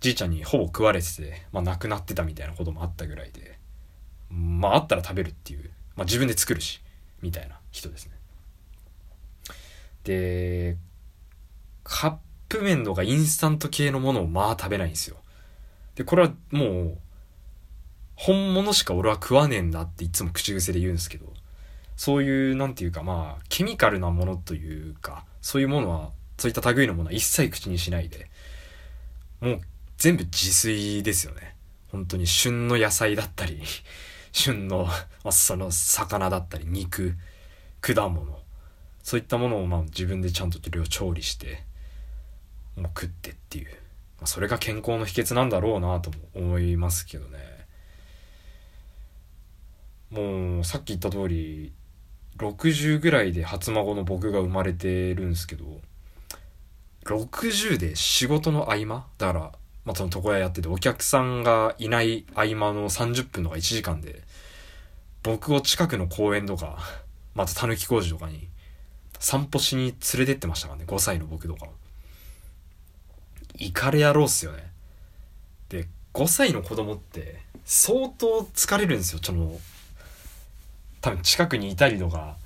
[0.00, 3.58] じいちゃんにほぼ食われてて、まあ、亡くなってたみたいなこともあったぐらいで、
[4.28, 6.82] まあ、あったら食べるっていう、まあ、自分で作るし、
[7.22, 8.12] みたいな人ですね。
[10.02, 10.76] で、
[11.84, 12.16] カッ
[12.48, 15.16] プ麺とかインスタント系のものをまあ食べないんですよ。
[15.94, 16.98] で、これはもう、
[18.16, 21.32] 本物しか俺は食わねえんだっていつも口癖で言うんですけど、
[21.96, 28.28] そういう、なんていうかまあ、ケミカルなものというか、そういうものは、そういった類のものは一切口にしないで、
[29.40, 29.60] もう
[29.96, 31.54] 全部自炊ですよね。
[31.90, 33.62] 本当に旬の野菜だったり、
[34.32, 34.88] 旬の、
[35.22, 37.16] ま、その魚だったり、肉、
[37.80, 38.42] 果物、
[39.02, 41.62] そういったものをまあ自分でちゃんと調理して、
[42.76, 43.70] もう食ってっていう。
[44.18, 47.38] まあ、それが健康の秘訣なんだろうなとも思いますけどね。
[50.10, 51.72] もうさっき言った通り、
[52.38, 55.80] 60ぐらいで初孫の僕が生まれてるんですけど、
[57.04, 59.52] 60で仕事の合間だから
[59.84, 64.22] まあ、その床屋やってて、お客さんがいない合間の30分とか1時間で、
[65.22, 66.78] 僕を近くの公園とか、
[67.34, 68.48] また狸工事とかに、
[69.18, 71.68] 散歩しに連れてってましたからね、5歳の僕とか。
[73.56, 74.72] イカれ野郎っすよね。
[75.68, 79.60] で、5歳の子供って、相当疲れるんですよ、その、
[81.04, 82.38] 多分近くにいたりとか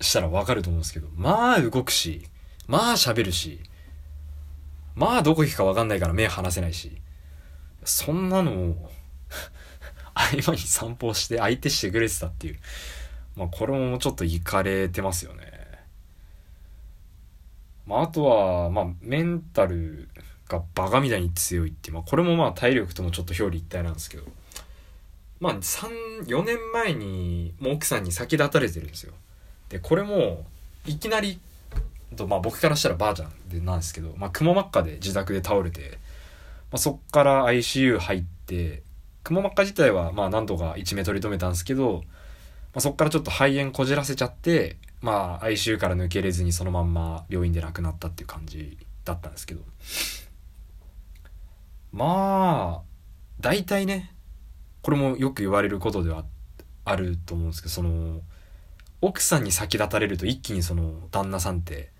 [0.00, 2.22] したらわかると思うんですけど、まあ動くし、
[2.68, 3.58] まあ喋るし、
[4.94, 6.92] まあどこ行くかわかんないから目離せないし、
[7.82, 8.90] そんなのを
[10.14, 12.60] 合間に散歩して相手してくれてたっていう。
[13.34, 15.50] まあこれもちょっといかれてますよね。
[17.86, 20.08] まああとは、まあメンタル
[20.46, 24.22] がバカみたいに強いっていう、まあこれもまあ体力ともちょっと表裏一体なんですけど、
[25.40, 29.12] まあ3、4年前にもう奥さんに先立たれてるんですよ。
[29.68, 30.46] で、これも
[30.86, 31.40] いきなり
[32.14, 35.98] とまあ僕からしたらばあちゃんでなんですけど、まあ、くも膜下で自宅で倒れて、
[36.70, 38.82] まあ、そっから ICU 入って
[39.22, 49.60] くも膜下自体はまあ何とか一目取り留めたんですけど、まあ、そっからちょっと肺炎こじらせちゃってまあ ICU から抜けれずにそのまんま病院で亡くなったっていう感じだったんですけど
[51.92, 52.82] まあ
[53.40, 54.13] 大体ね
[54.84, 56.26] これもよく言われることでは
[56.84, 58.20] あると思うんですけどその
[59.00, 61.90] 奥さんに先立たれると一気にその旦那さんって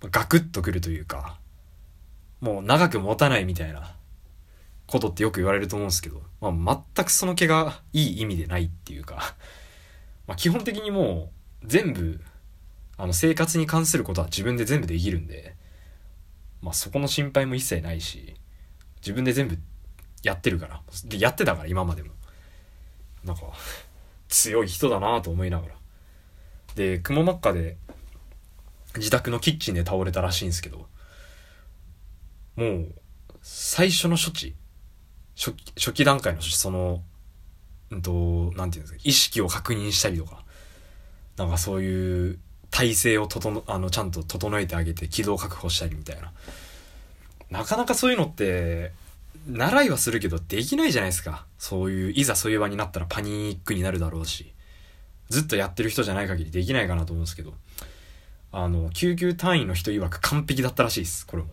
[0.00, 1.38] ガクッとくるというか、
[2.40, 3.94] もう長く持たないみたいな
[4.86, 9.36] ことってよく言われると思うんですけど、まあ、全くその毛がいい意味でないっていうか
[10.26, 11.30] まあ基本的にも
[11.62, 12.20] う全部、
[12.96, 15.56] あの生活に関することは自分で全部できるんで、
[16.62, 18.34] まあそこの心配も一切ないし、
[18.96, 19.58] 自分で全部
[20.22, 20.80] やってるから。
[21.04, 22.10] で、やってたから今までも。
[23.24, 23.42] なんか、
[24.28, 25.74] 強い人だなと思いながら。
[26.74, 27.76] で、くも膜下で
[28.96, 30.86] 自宅のキッチンで倒れたらしいんですけど、
[32.56, 32.94] もう、
[33.42, 34.54] 最初の処置、
[35.36, 37.02] 初期初期段階のその、
[37.90, 40.44] うんと、なんていうんですか、意識を確認したりとか、
[41.36, 42.38] なんかそういう
[42.70, 46.32] 体制を整、あの、ちゃんと整えてあげて、軌道確保したりみたいな。
[47.50, 48.92] なかなかそういうのって、
[49.46, 51.46] 習いはするけどできないじゃないですか。
[51.58, 54.52] そういう、いざそういう場になったらパニックになるだろうし、
[55.28, 57.54] ずっとやってる人じゃない限りできないかなと思うんですけど、
[58.52, 61.48] あの、救急隊員の人曰く完璧だったらしいです、これも。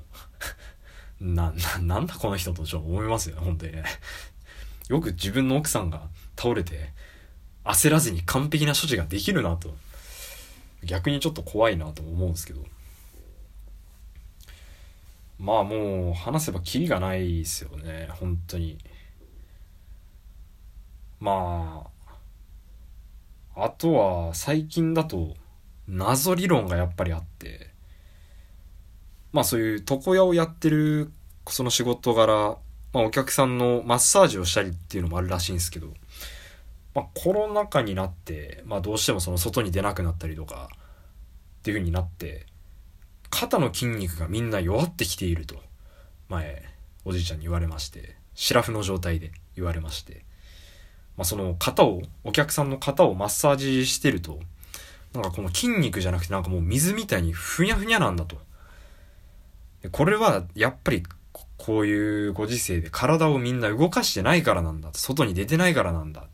[1.21, 3.83] な、な、なんだこの人とちょっと思いますよね、本当にね。
[4.89, 6.93] よく自分の奥さんが倒れて、
[7.63, 9.75] 焦らずに完璧な処置ができるなと。
[10.83, 12.65] 逆にちょっと怖いなと思うんですけど。
[15.39, 18.77] まあもう話せばキリがないですよね、本当に。
[21.19, 21.87] ま
[23.55, 25.35] あ、あとは最近だと、
[25.87, 27.71] 謎理論がやっぱりあって、
[29.31, 31.11] まあそういう床屋をやってる
[31.47, 32.57] その仕事柄、
[32.93, 35.87] まあ、お客さんのマッサージをしたりっていうのもあるらしいんですけど、
[36.93, 42.48] まあ、コロナ禍になって、まあ、どうしてもその外に出なくなったりとかっていう風になって。
[43.29, 45.55] 肩の筋肉がみんな弱ってきていると
[46.29, 46.63] 前
[47.05, 50.23] おじいちゃんに言われましてシラフの状態で言われまして、
[51.17, 54.39] まあ、その肩をお客さんの肩をマッサージしてると
[55.13, 58.37] なんかこの筋肉じゃなくてなんかもう水みたいにふにゃふにゃなんだと。
[59.91, 61.03] これはやっぱり
[61.57, 64.89] こういうご時世で体をみんな動かしてないからなんだ。
[64.93, 66.21] 外に出てないからなんだ。
[66.21, 66.25] っ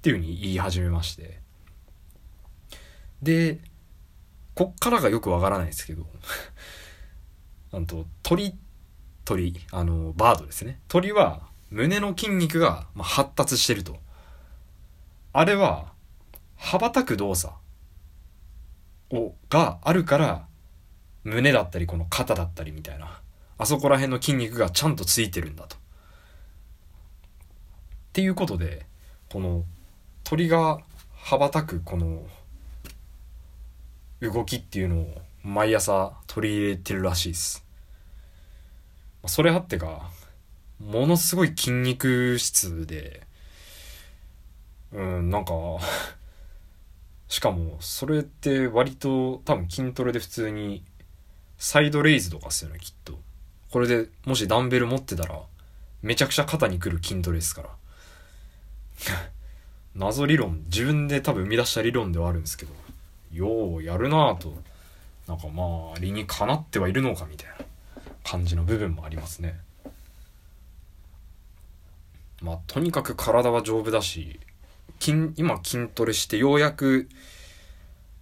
[0.00, 1.40] ていうふうに言い始めまして。
[3.20, 3.60] で、
[4.54, 6.06] こっからがよくわからないですけど、
[7.72, 8.54] なんと鳥、
[9.24, 10.80] 鳥、あの、バードですね。
[10.88, 13.98] 鳥は胸の筋肉が発達してると。
[15.32, 15.92] あれは
[16.56, 17.54] 羽ばたく動作
[19.10, 20.46] をがあるから
[21.24, 23.20] 胸だったりこの肩だったりみたいな
[23.58, 25.76] あそこら辺の筋肉がちゃんとついてるんだと。
[25.76, 25.78] っ
[28.12, 28.84] ていうことで
[29.30, 29.64] この
[30.24, 30.80] 鳥が
[31.16, 32.26] 羽ばたくこの
[34.22, 37.66] 動きっていうのを毎朝取り入れてるらしいです。
[39.26, 40.10] それあってか
[40.80, 43.22] ものすごい筋肉質で
[44.92, 45.52] うんなんか
[47.26, 50.84] しかもそれって割と多分筋トレで普通に
[51.58, 53.18] サイドレイズとかっすよねきっと。
[53.70, 55.40] これでもしダンベル持ってたら
[56.02, 57.70] めちゃくちゃ肩にくる筋トレですから。
[59.96, 62.81] 謎理論自分で多分生み出した理論ではあるんですけど。
[63.32, 64.54] ようやるなぁと。
[65.28, 67.64] なんかまあ理にかなってはいるのかみたいな
[68.24, 69.58] 感じの部分もありますね。
[72.42, 74.40] まあとにかく体は丈夫だし
[74.98, 77.08] 筋今筋トレしてようやく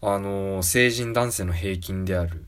[0.03, 2.45] あの成人男性の平均である、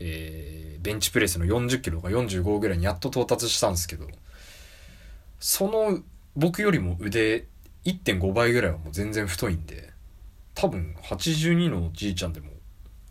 [0.00, 4.06] えー、ベンチプレスの40キロが45ぐらいにやっと到達したんですけど
[5.40, 6.00] その
[6.36, 7.46] 僕よりも腕
[7.84, 9.93] 1.5倍ぐらいはもう全然太いんで
[10.54, 12.50] 多分82のじいちゃんでも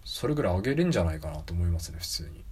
[0.06, 2.44] それぐらい上げれんじゃないかなと思いますね普通に。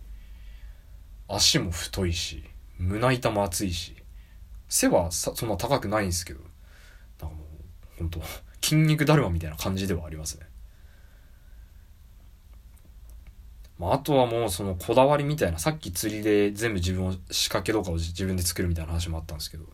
[1.27, 2.43] 足も太いし
[2.77, 3.95] 胸板も厚いし。
[4.67, 6.39] 背はそんな高くないんですけど。
[7.21, 8.21] なんかもう本当
[8.62, 10.45] 筋肉だるまみたいな感じではありますね。
[13.77, 19.65] まあ、あとはもうそのこだわりみたいな、さっき釣りで全部自分を仕掛けとかを自分で作るみたいな話もあったんですけど、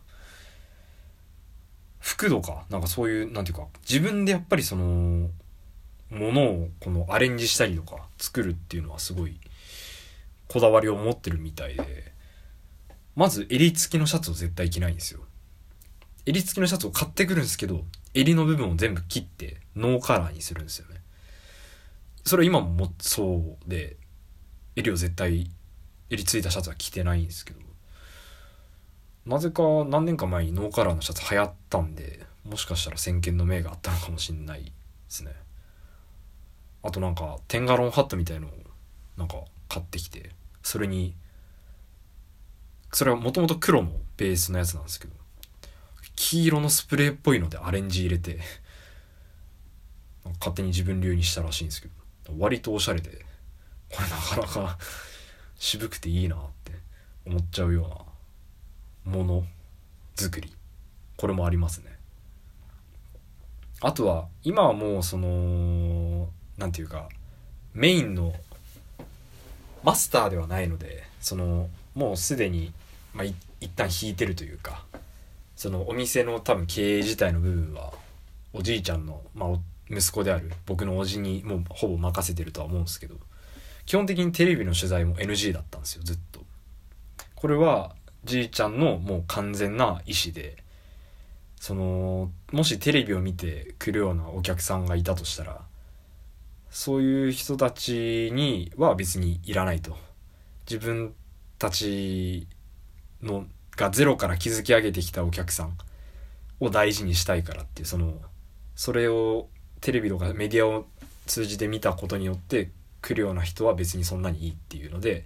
[1.98, 5.30] 服とか、なんかそういう、なんていうか、自分でやっぱりその、
[6.10, 9.38] ものをこのアレンジしたりとか作るっていうのはすごい
[10.46, 12.12] こだわりを持ってるみたいで、
[13.14, 15.20] まず襟付きのシャツを絶対着ないんですよ。
[16.24, 17.84] 襟付きのシャツを買ってくるんですけど、
[18.14, 21.00] 襟の部分を全部切ってノーカラーにするんですよね。
[22.24, 23.96] それは今もそうで、
[24.76, 25.50] 襟を絶対
[26.08, 27.60] 襟ついたシャツは着てないんですけど、
[29.26, 34.70] なぜか何年か前にノーカラーのシャツ流行ったんで、もしかしたら先見の明があったのかもしんないで
[35.08, 35.32] すね。
[36.82, 38.50] あとなんか、テンガロンハットみたいのを
[39.16, 39.36] なんか
[39.68, 40.30] 買ってきて、
[40.62, 41.14] それに、
[42.92, 45.18] それはもともと黒のベースのやつなんですけど、
[46.18, 48.40] 黄色のスプレーっぽいのでアレンジ入れて
[50.40, 51.88] 勝手に自分流にしたらしいんですけ
[52.24, 53.24] ど割とおしゃれで
[53.88, 54.78] これなかなか
[55.56, 56.72] 渋くていいなって
[57.24, 57.96] 思っちゃうような
[59.08, 59.44] もの
[60.16, 60.54] 作り。
[61.16, 61.98] これもありますね。
[63.80, 67.08] あとは今はもうその何て言うか
[67.74, 68.34] メインの
[69.84, 72.72] マスターではないのでそのもうすでに、
[73.14, 74.84] まあ、一旦引いてるというか
[75.54, 77.92] そのお店の多分経営自体の部分は
[78.52, 79.50] おじいちゃんの、まあ、
[79.88, 83.14] 息子である僕のおじにもうほぼ任せてるとは思うんですけど
[83.86, 86.40] 基本的にテレビの取材も NG だったんですよずっと。
[87.36, 87.94] これは
[88.28, 90.56] じいちゃんのもう完全な意思で
[91.60, 95.60] そのもしテレビを見てくるようなお客さんがいたとしたら
[96.70, 99.96] そういう人たちには別にいらないと。
[100.70, 101.14] 自分
[101.58, 102.46] たち
[103.22, 105.78] のがゼロから築き上げてきたお客さん
[106.60, 108.14] を大事にしたいからっていうその
[108.76, 109.48] それを
[109.80, 110.86] テレビとかメディアを
[111.26, 115.24] 通じて見たことによって来るような人は別にそんなにいいっていうので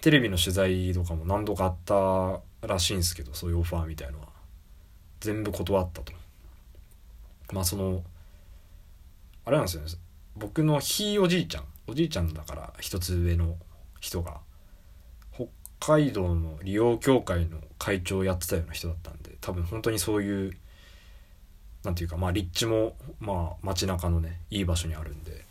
[0.00, 4.28] テレビの取材とかも何度かあったらしいんですけどそういうオファーみたいのは。
[5.20, 6.12] 全部断ったと。
[7.52, 8.02] まあその
[9.44, 9.88] あれなんですよね。
[10.36, 11.64] 僕のひいおじいちゃん。
[11.86, 13.56] おじいちゃんだから一つ上の
[14.00, 14.38] 人が
[15.34, 15.48] 北
[15.80, 20.56] 海道の利用協会の会長をやってたような人だったんで多分本当にそういう
[21.82, 25.44] 何て言うかまあ立地もまあ街中のねいい場所にあるんで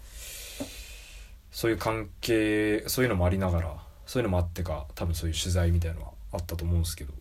[1.52, 3.76] そういう関係そういうのもありながら
[4.10, 7.14] そういうのもあってか多分そういう取材みたいのはあったと思うんですけど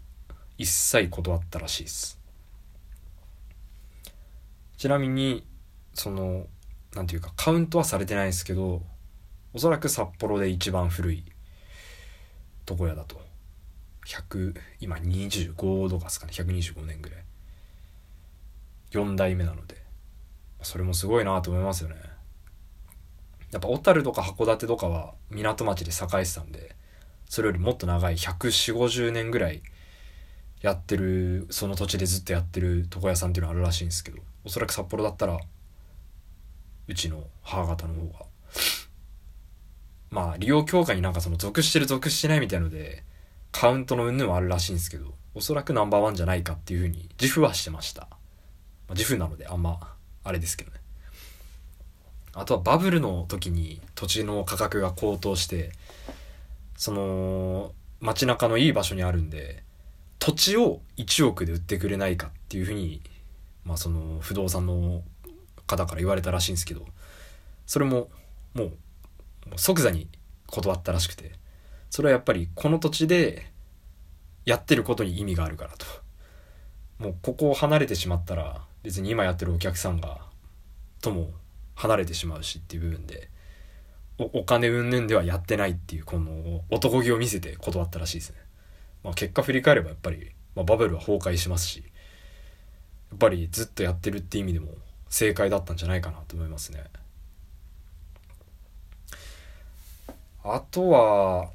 [0.56, 2.18] 一切断ったらしいです。
[4.78, 5.46] ちなみに
[5.92, 6.46] その
[6.94, 8.80] なんていうかカウントはされてないですけど
[9.52, 11.24] おそらく札幌で一番古い
[12.66, 13.20] 床屋だと。
[14.06, 16.32] 100今25度かすかね。
[16.32, 17.24] 125年ぐらい。
[18.92, 19.76] 4代目なので。
[20.62, 21.96] それもすごいなと思いますよね。
[23.52, 26.77] やっぱ小樽とか函館とかは港町で栄えてたんで
[27.28, 29.62] それよりもっと長い14050年ぐらい
[30.62, 35.38] やってるその土地でずっとやってる床屋さんっていうのあるらしいんですけどおそらく札幌だったら
[36.88, 38.26] うちの母方の方が。
[40.10, 43.04] まあ利用協会になんかその属してる属してないみたいので
[43.52, 48.08] カウントの云々はあるらしいんですけどおそらくナンバーワンじゃないかっていうふうに自負はしてました、ま
[48.90, 49.78] あ、自負なのであんま
[50.24, 50.78] あれですけどね。
[52.34, 55.72] あとはバブルの時に土地の価格が高騰して
[56.78, 59.64] その街中のいい場所にあるんで
[60.20, 63.02] 土地を1億で売ってくれないかっていうふうに
[63.64, 65.02] まあその不動産の
[65.66, 66.86] 方から言われたらしいんですけど
[67.66, 68.08] それも
[68.54, 68.72] もう
[69.56, 70.06] 即座に
[70.46, 71.32] 断ったらしくて
[71.90, 73.50] それはやっぱりこの土地で
[74.44, 75.84] やってることに意味があるからと。
[76.98, 80.18] もうここを離れてしまったら別に今やってるお客さんが
[81.00, 81.30] とも
[81.76, 83.30] 離れてしまうしっていう部分で
[84.18, 88.36] お金云々ではやってないっていうこの男気を見せて断ったらしいですね、
[89.04, 91.84] まあ、結果振り返ればやっぱり、まあ、バブルは崩壊しますし
[93.10, 94.72] やっぱりずっとやってるって意味でも
[95.08, 96.84] 正解だったんじゃないかなと思いますね。
[100.44, 101.50] あとは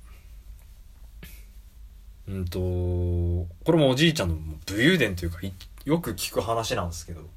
[2.28, 4.36] うんとこれもおじいちゃんの
[4.66, 5.40] 武勇伝というか
[5.86, 7.28] よく聞く話なんですけど、ま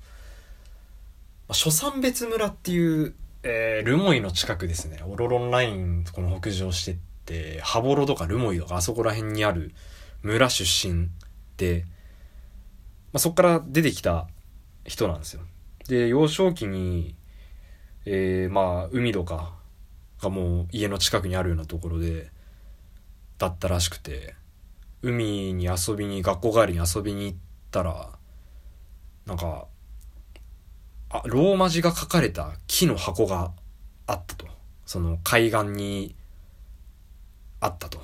[1.51, 3.15] あ、初山別村っていう、
[3.49, 4.99] えー、ルモイの近くですね。
[5.07, 9.73] オロロンラインこの北上してって羽幌とかルモイとかあそこら辺にある
[10.23, 11.11] 村出身
[11.57, 11.85] で、
[13.13, 14.27] まあ、そこから出てきた
[14.85, 15.43] 人なんですよ。
[15.87, 17.15] で幼少期に、
[18.05, 19.55] えー、まあ海とか
[20.21, 22.33] がもう家の近くにあるようなところで
[23.39, 24.35] だったらしくて
[25.03, 27.39] 海に遊びに学校帰りに遊びに行っ
[27.71, 28.11] たら
[29.25, 29.69] なんか
[31.25, 33.53] あローマ字が書かれた木の箱が
[34.07, 34.47] あったと。
[34.85, 36.15] その海岸に
[37.61, 38.01] あったと。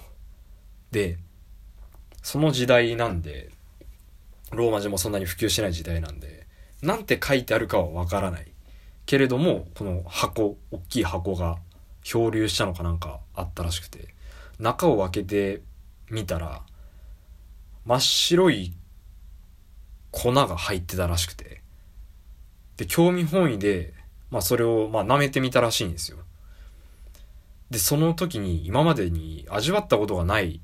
[0.90, 1.18] で
[2.22, 3.50] その時代なんで
[4.52, 6.46] ローマ字もそんなに普及してない時代なんで
[6.82, 8.52] なんて書いてあるかはわからない。
[9.06, 11.56] けれどもこの箱大きい箱が
[12.02, 14.14] 漂流したのかなんかあったらしくて
[14.58, 15.62] 中を開けて
[16.10, 16.62] みたら
[17.84, 18.72] 真っ白い
[20.10, 21.61] 粉が入ってたらしくて
[22.83, 23.95] で興味本位で、
[24.28, 26.18] まあ、それをまあ舐めてみたらしいんですよ。
[27.70, 30.61] でその時に今までに味わったことがない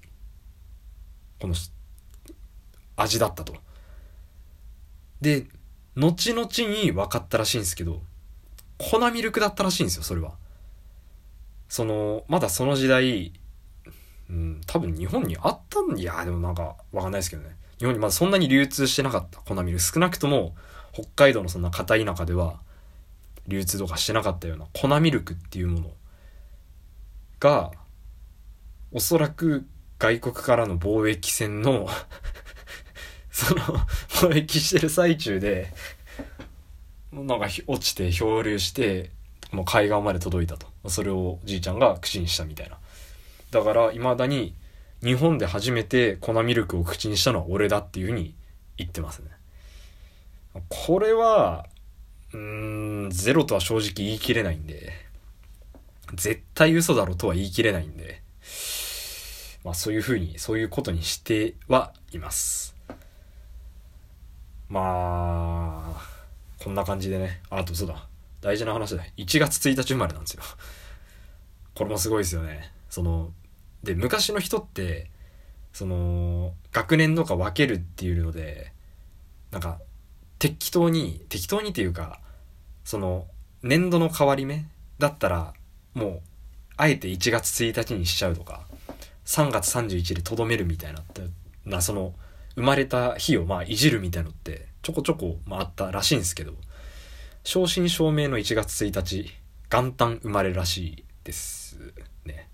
[1.39, 1.55] この
[2.97, 3.55] 味だったと。
[5.21, 5.47] で
[5.95, 8.03] 後々に分かったらしいんですけど
[8.79, 10.33] 粉ミルクだったらしいんですよそれは。
[11.69, 13.33] そのまだその時代
[14.29, 17.57] うん、多分日本にあったんいやでもなんかわかんないですけどね。
[17.79, 20.57] 日本にまだそんなに流通してなかった粉ミルク少なくとも
[20.99, 22.61] 北海道のそんな片田舎では
[23.47, 25.91] 流通とかしてなかったような粉ミルクっていうもの
[27.41, 27.71] が
[28.91, 29.65] おそらく
[29.99, 31.89] 外国からの貿易船の
[33.31, 35.73] その貿易してる最中で
[37.13, 39.11] なんか落ちて漂流して
[39.53, 40.67] もう海岸まで届いたと。
[40.89, 42.79] それをじいちゃんが口にしたみたいな。
[43.51, 44.55] だから未だに
[45.03, 48.35] 日本で初めて粉ミルクを口にしたのは俺だっていうふうに
[48.77, 49.31] 言ってますね。
[50.69, 51.67] これは
[52.33, 54.93] うーんゼロとは正直言い切れないんで。
[56.15, 58.23] 絶対嘘だろとは言い切れないんで。
[59.65, 62.75] まあそういうふうにそういうことにしてはいます。
[64.69, 66.03] まあ
[66.63, 67.41] こんな感じでね。
[67.51, 68.07] あとそうだ。
[68.41, 69.05] 大事な話だ。
[69.17, 70.43] 1月1日生まれなんですよ。
[71.75, 72.73] これもすごいですよね。
[72.89, 73.33] その
[73.83, 75.11] で昔の人って
[75.73, 78.73] その学年とか分けるっていうので
[79.51, 79.79] なんか
[80.39, 82.21] 適当に適当にっていうか
[82.85, 83.27] その
[83.63, 84.67] 年度の変わり目
[84.99, 85.53] だったら
[85.95, 86.21] もう
[86.77, 88.63] あえて1月1日にしちゃうとか
[89.27, 91.03] 3月31でとどめるみたいな
[91.65, 92.15] なその
[92.55, 96.53] 生まれた日をまあいじるみたいのってちょこちょこ、まあ、あったらしいんですけど
[97.45, 99.31] 正真正銘の1月1日
[99.71, 101.79] 元旦生まれらしいです
[102.25, 102.49] ね。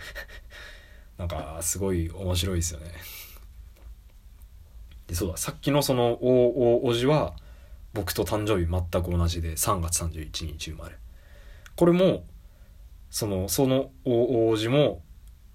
[1.16, 2.92] なんかすごい面白いですよね。
[5.10, 7.34] でそうださっきのその大おじは
[7.94, 10.94] 僕と誕生日全く同じで3月31日生まれ。
[11.74, 12.22] これも
[13.10, 15.02] そのその大おじも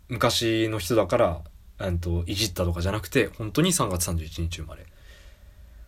[0.09, 1.41] 昔の人だから
[1.79, 4.85] うんといじったとかじゃなくて本当に3月31日生まれ。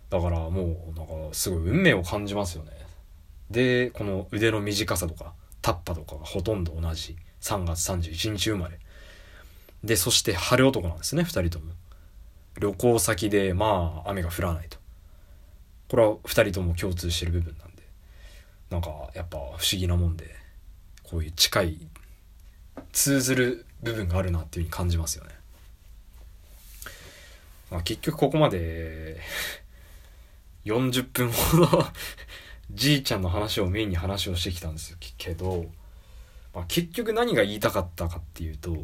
[0.09, 2.71] だからもうなんかすごい運命を感じますよね。
[3.51, 8.79] でこの腕の短さとかタッパとかがほとんど同じ3月31日生まれ。
[9.83, 11.73] でそして晴れ男なんですね2人とも。
[12.59, 14.77] 旅行先でまあ雨が降らないと
[15.89, 17.83] これは2人とも共通してる部分なんで
[18.69, 20.35] なんかやっぱ不思議なもんで
[21.03, 21.87] こういう近い
[22.91, 25.31] 通ずる部分があるなっていうふうに感じますよね。
[27.69, 29.19] まあ、結局ここまで
[30.65, 31.85] 40分ほど
[32.71, 35.65] じいちゃんの話をメインに話をしてきたんですけど、
[36.53, 38.77] まあ、結局何が言いたかったかっていうと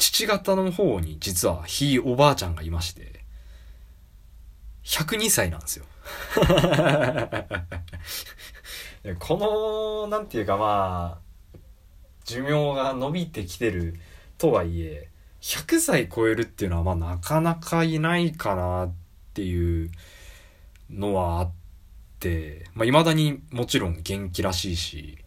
[0.00, 3.20] 父方の方に実はひいおばあちゃんがいまして
[4.82, 5.84] 102歳なんですよ。
[9.18, 11.58] このなんていうかまあ
[12.24, 14.00] 寿命が伸びてきてる
[14.38, 15.10] とはいえ
[15.42, 18.94] 100歳超えるっていうのはまあなかなかいないかなっ
[19.34, 19.90] ていう
[20.88, 21.52] のはあっ
[22.18, 25.19] てまあ、未だにもちろん元気らしいし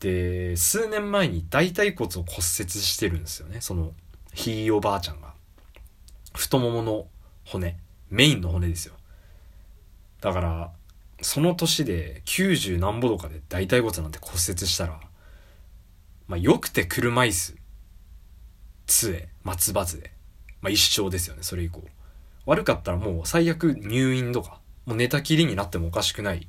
[0.00, 3.60] で数年前に大腿骨を骨折してるんですよね。
[3.60, 3.92] その
[4.32, 5.34] ひいおばあちゃんが。
[6.34, 7.06] 太ももの
[7.44, 7.76] 骨。
[8.08, 8.94] メインの骨ですよ。
[10.20, 10.70] だから
[11.22, 15.00] その年で90何歩とかで大腿骨なんて骨折したら
[16.26, 17.56] まあよくて車椅子。
[18.86, 19.28] 杖。
[19.44, 20.10] 松葉杖。
[20.62, 21.42] まあ一生ですよね。
[21.42, 21.84] それ以降。
[22.46, 24.60] 悪かったらもう最悪入院とか。
[24.86, 26.48] もう寝たきりになってもおかしくない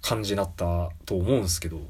[0.00, 1.82] 感じになったと思うんすけど。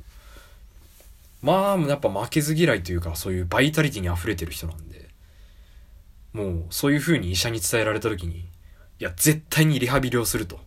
[1.42, 5.08] まあやっぱ負けず嫌いというかそういうバイタリティに溢れてる人なんで
[6.32, 8.46] もうそういう風に医者に伝えられた時にい
[8.98, 10.60] や絶対にリハビリをすると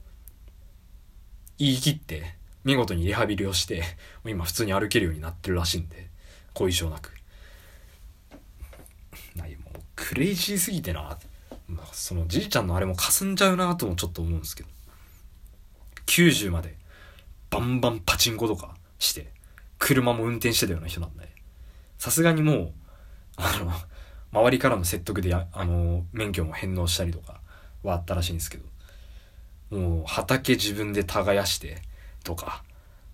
[1.57, 3.83] 言い切って見事にリハビリをして
[4.25, 6.09] 今普通に歩けるようになってるらしいんで
[6.53, 7.11] 後遺症なく。
[9.35, 11.17] ないもうクレイジーすぎてな。
[11.91, 14.69] そのじいちゃんのあれも霞んじゃうなともちょっと思うんですけど。
[16.05, 16.75] 90まで
[17.49, 19.32] バンバンパチンコとかして
[19.83, 21.27] 車も運転してたような人なんで
[21.97, 22.73] さすがにもう
[23.35, 23.71] あの
[24.31, 27.41] 周りからの説得であの免許も返納したりとか
[27.83, 28.57] はあったらしいんですけ
[29.69, 31.81] どもう畑自分で耕して
[32.23, 32.63] とか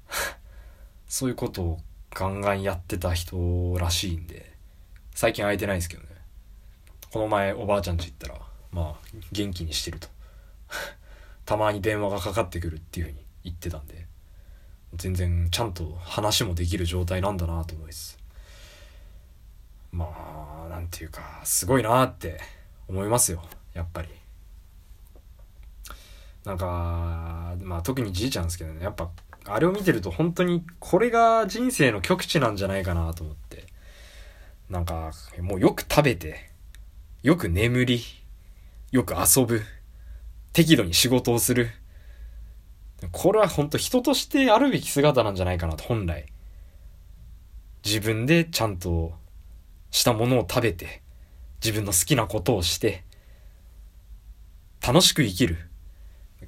[1.09, 1.80] そういうことを
[2.11, 4.53] ガンガンやってた人らしいんで
[5.15, 6.09] 最近会えてないんですけどね。
[7.11, 8.39] この前おばあちゃんち行ったら
[8.72, 10.07] まあ元気にしてると。
[11.45, 14.09] たまに電話がかかってくるっていうふうに言ってたんで。
[14.96, 18.18] 全然ちゃんと話もできる状態なんだなと思います。
[19.92, 22.40] まあなんていうかすごいなって
[22.88, 23.44] 思いますよ。
[23.74, 24.10] やっぱり。
[26.46, 28.84] なんかまあ特にじいちゃんですけどね。
[28.84, 29.10] やっぱ
[29.46, 33.68] あれを見てると本当にこれが人生の極致なんじゃないかなと思って。
[34.70, 35.12] なんか
[35.42, 36.52] もうよく食べて
[37.24, 38.04] よく眠り
[38.92, 39.64] よく遊ぶ
[40.54, 41.70] 適度に仕事をする。
[43.12, 46.26] これは本当人としてあるべき姿なんじゃないかなと本来。
[47.84, 49.14] 自分でちゃんと
[49.91, 51.02] したものを食べて
[51.64, 53.04] 自分の好きなことをして
[54.86, 55.58] 楽しく生きる。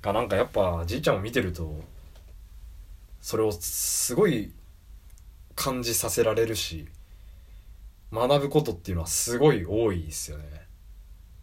[0.01, 1.79] かなんかやっぱじいちゃんを見てると
[3.21, 4.51] それをすごい
[5.55, 6.87] 感じさせられるし
[8.11, 10.43] 学ぶことっていうのはすごい多いですよね。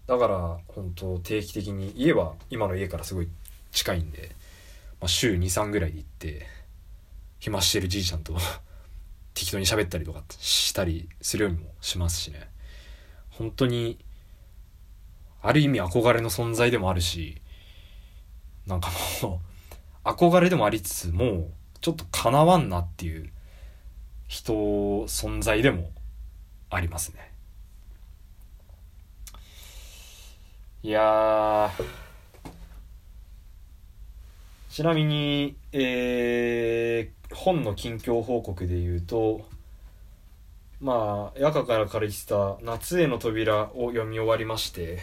[0.07, 3.29] だから本当定期的に家は今の家からすごい
[3.71, 4.31] 近いんで、
[5.01, 6.47] まあ、週23ぐらいで行って
[7.39, 8.37] 暇してるじいちゃんと
[9.35, 12.51] 適当に喋ったりとかしたりするようにもしますしね。
[13.31, 14.05] 本当に
[15.41, 17.41] ある意味憧れの存在でもあるし
[18.67, 18.91] なんか
[19.23, 19.41] も
[20.05, 23.31] う憧れでもありつつもうちょっとかなわんなっていう
[24.27, 24.53] 人
[25.05, 25.93] 存在でも
[26.71, 27.33] ありますね。
[30.83, 31.71] いや
[34.79, 39.41] ちなみにえー、本の近況報告で言うと
[40.81, 45.01] まあ、矢香から借りてた「夏への扉」を読み終わりまして、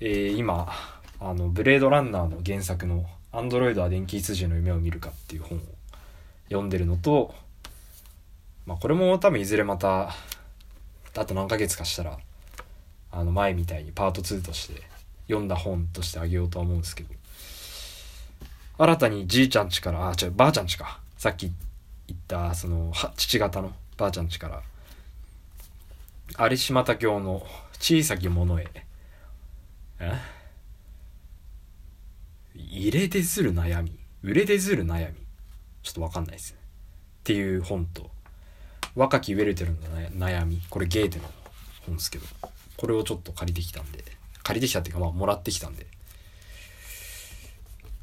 [0.00, 0.72] えー、今
[1.20, 5.60] あのブレードランナーの原作の「アンドロイドは電気羊の夢を見るか」っていう本を
[6.48, 7.32] 読んでるのと、
[8.66, 10.16] まあ、これも多分いずれまた
[11.16, 12.18] あと何ヶ月かしたら
[13.12, 14.82] あの前みたいにパート2として
[15.28, 17.18] 読んだ本としてあげようとは思うんですけど。
[18.78, 21.00] 新たにじいちゃんちからあ違うばあちゃんちか。
[21.16, 21.52] さっき
[22.06, 24.62] 言ったその父方のばあちゃんちから
[26.48, 27.44] 有島田京の
[27.80, 28.68] 小さきものへ
[29.98, 30.12] え？
[32.54, 33.98] 入れでずる悩み？
[34.22, 35.14] 売れでずる悩み？
[35.82, 36.58] ちょっとわかんないですね。
[36.60, 38.10] っていう本と
[38.94, 39.78] 若きウェルテルの
[40.16, 40.60] 悩み？
[40.70, 41.24] これゲーテの
[41.84, 42.26] 本ですけど
[42.76, 44.04] これをちょっと借りてきたんで
[44.44, 45.86] 借りてきたっていうかまあもらってきたんで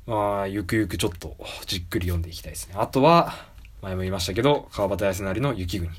[0.05, 1.35] まあゆくゆくちょっと
[1.65, 2.75] じっくり読んでいきたいですね。
[2.77, 3.33] あとは
[3.81, 5.91] 前も言いましたけど川端康成の「雪国」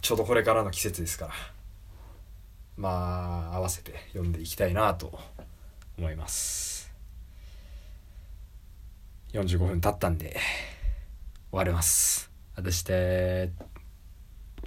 [0.00, 1.32] ちょうどこれからの季節ですから
[2.76, 5.18] まあ合わせて読んでいきたいなと
[5.96, 6.92] 思います。
[9.32, 10.38] 45分経ったんで
[11.50, 12.30] 終わります。
[12.56, 13.73] あたして。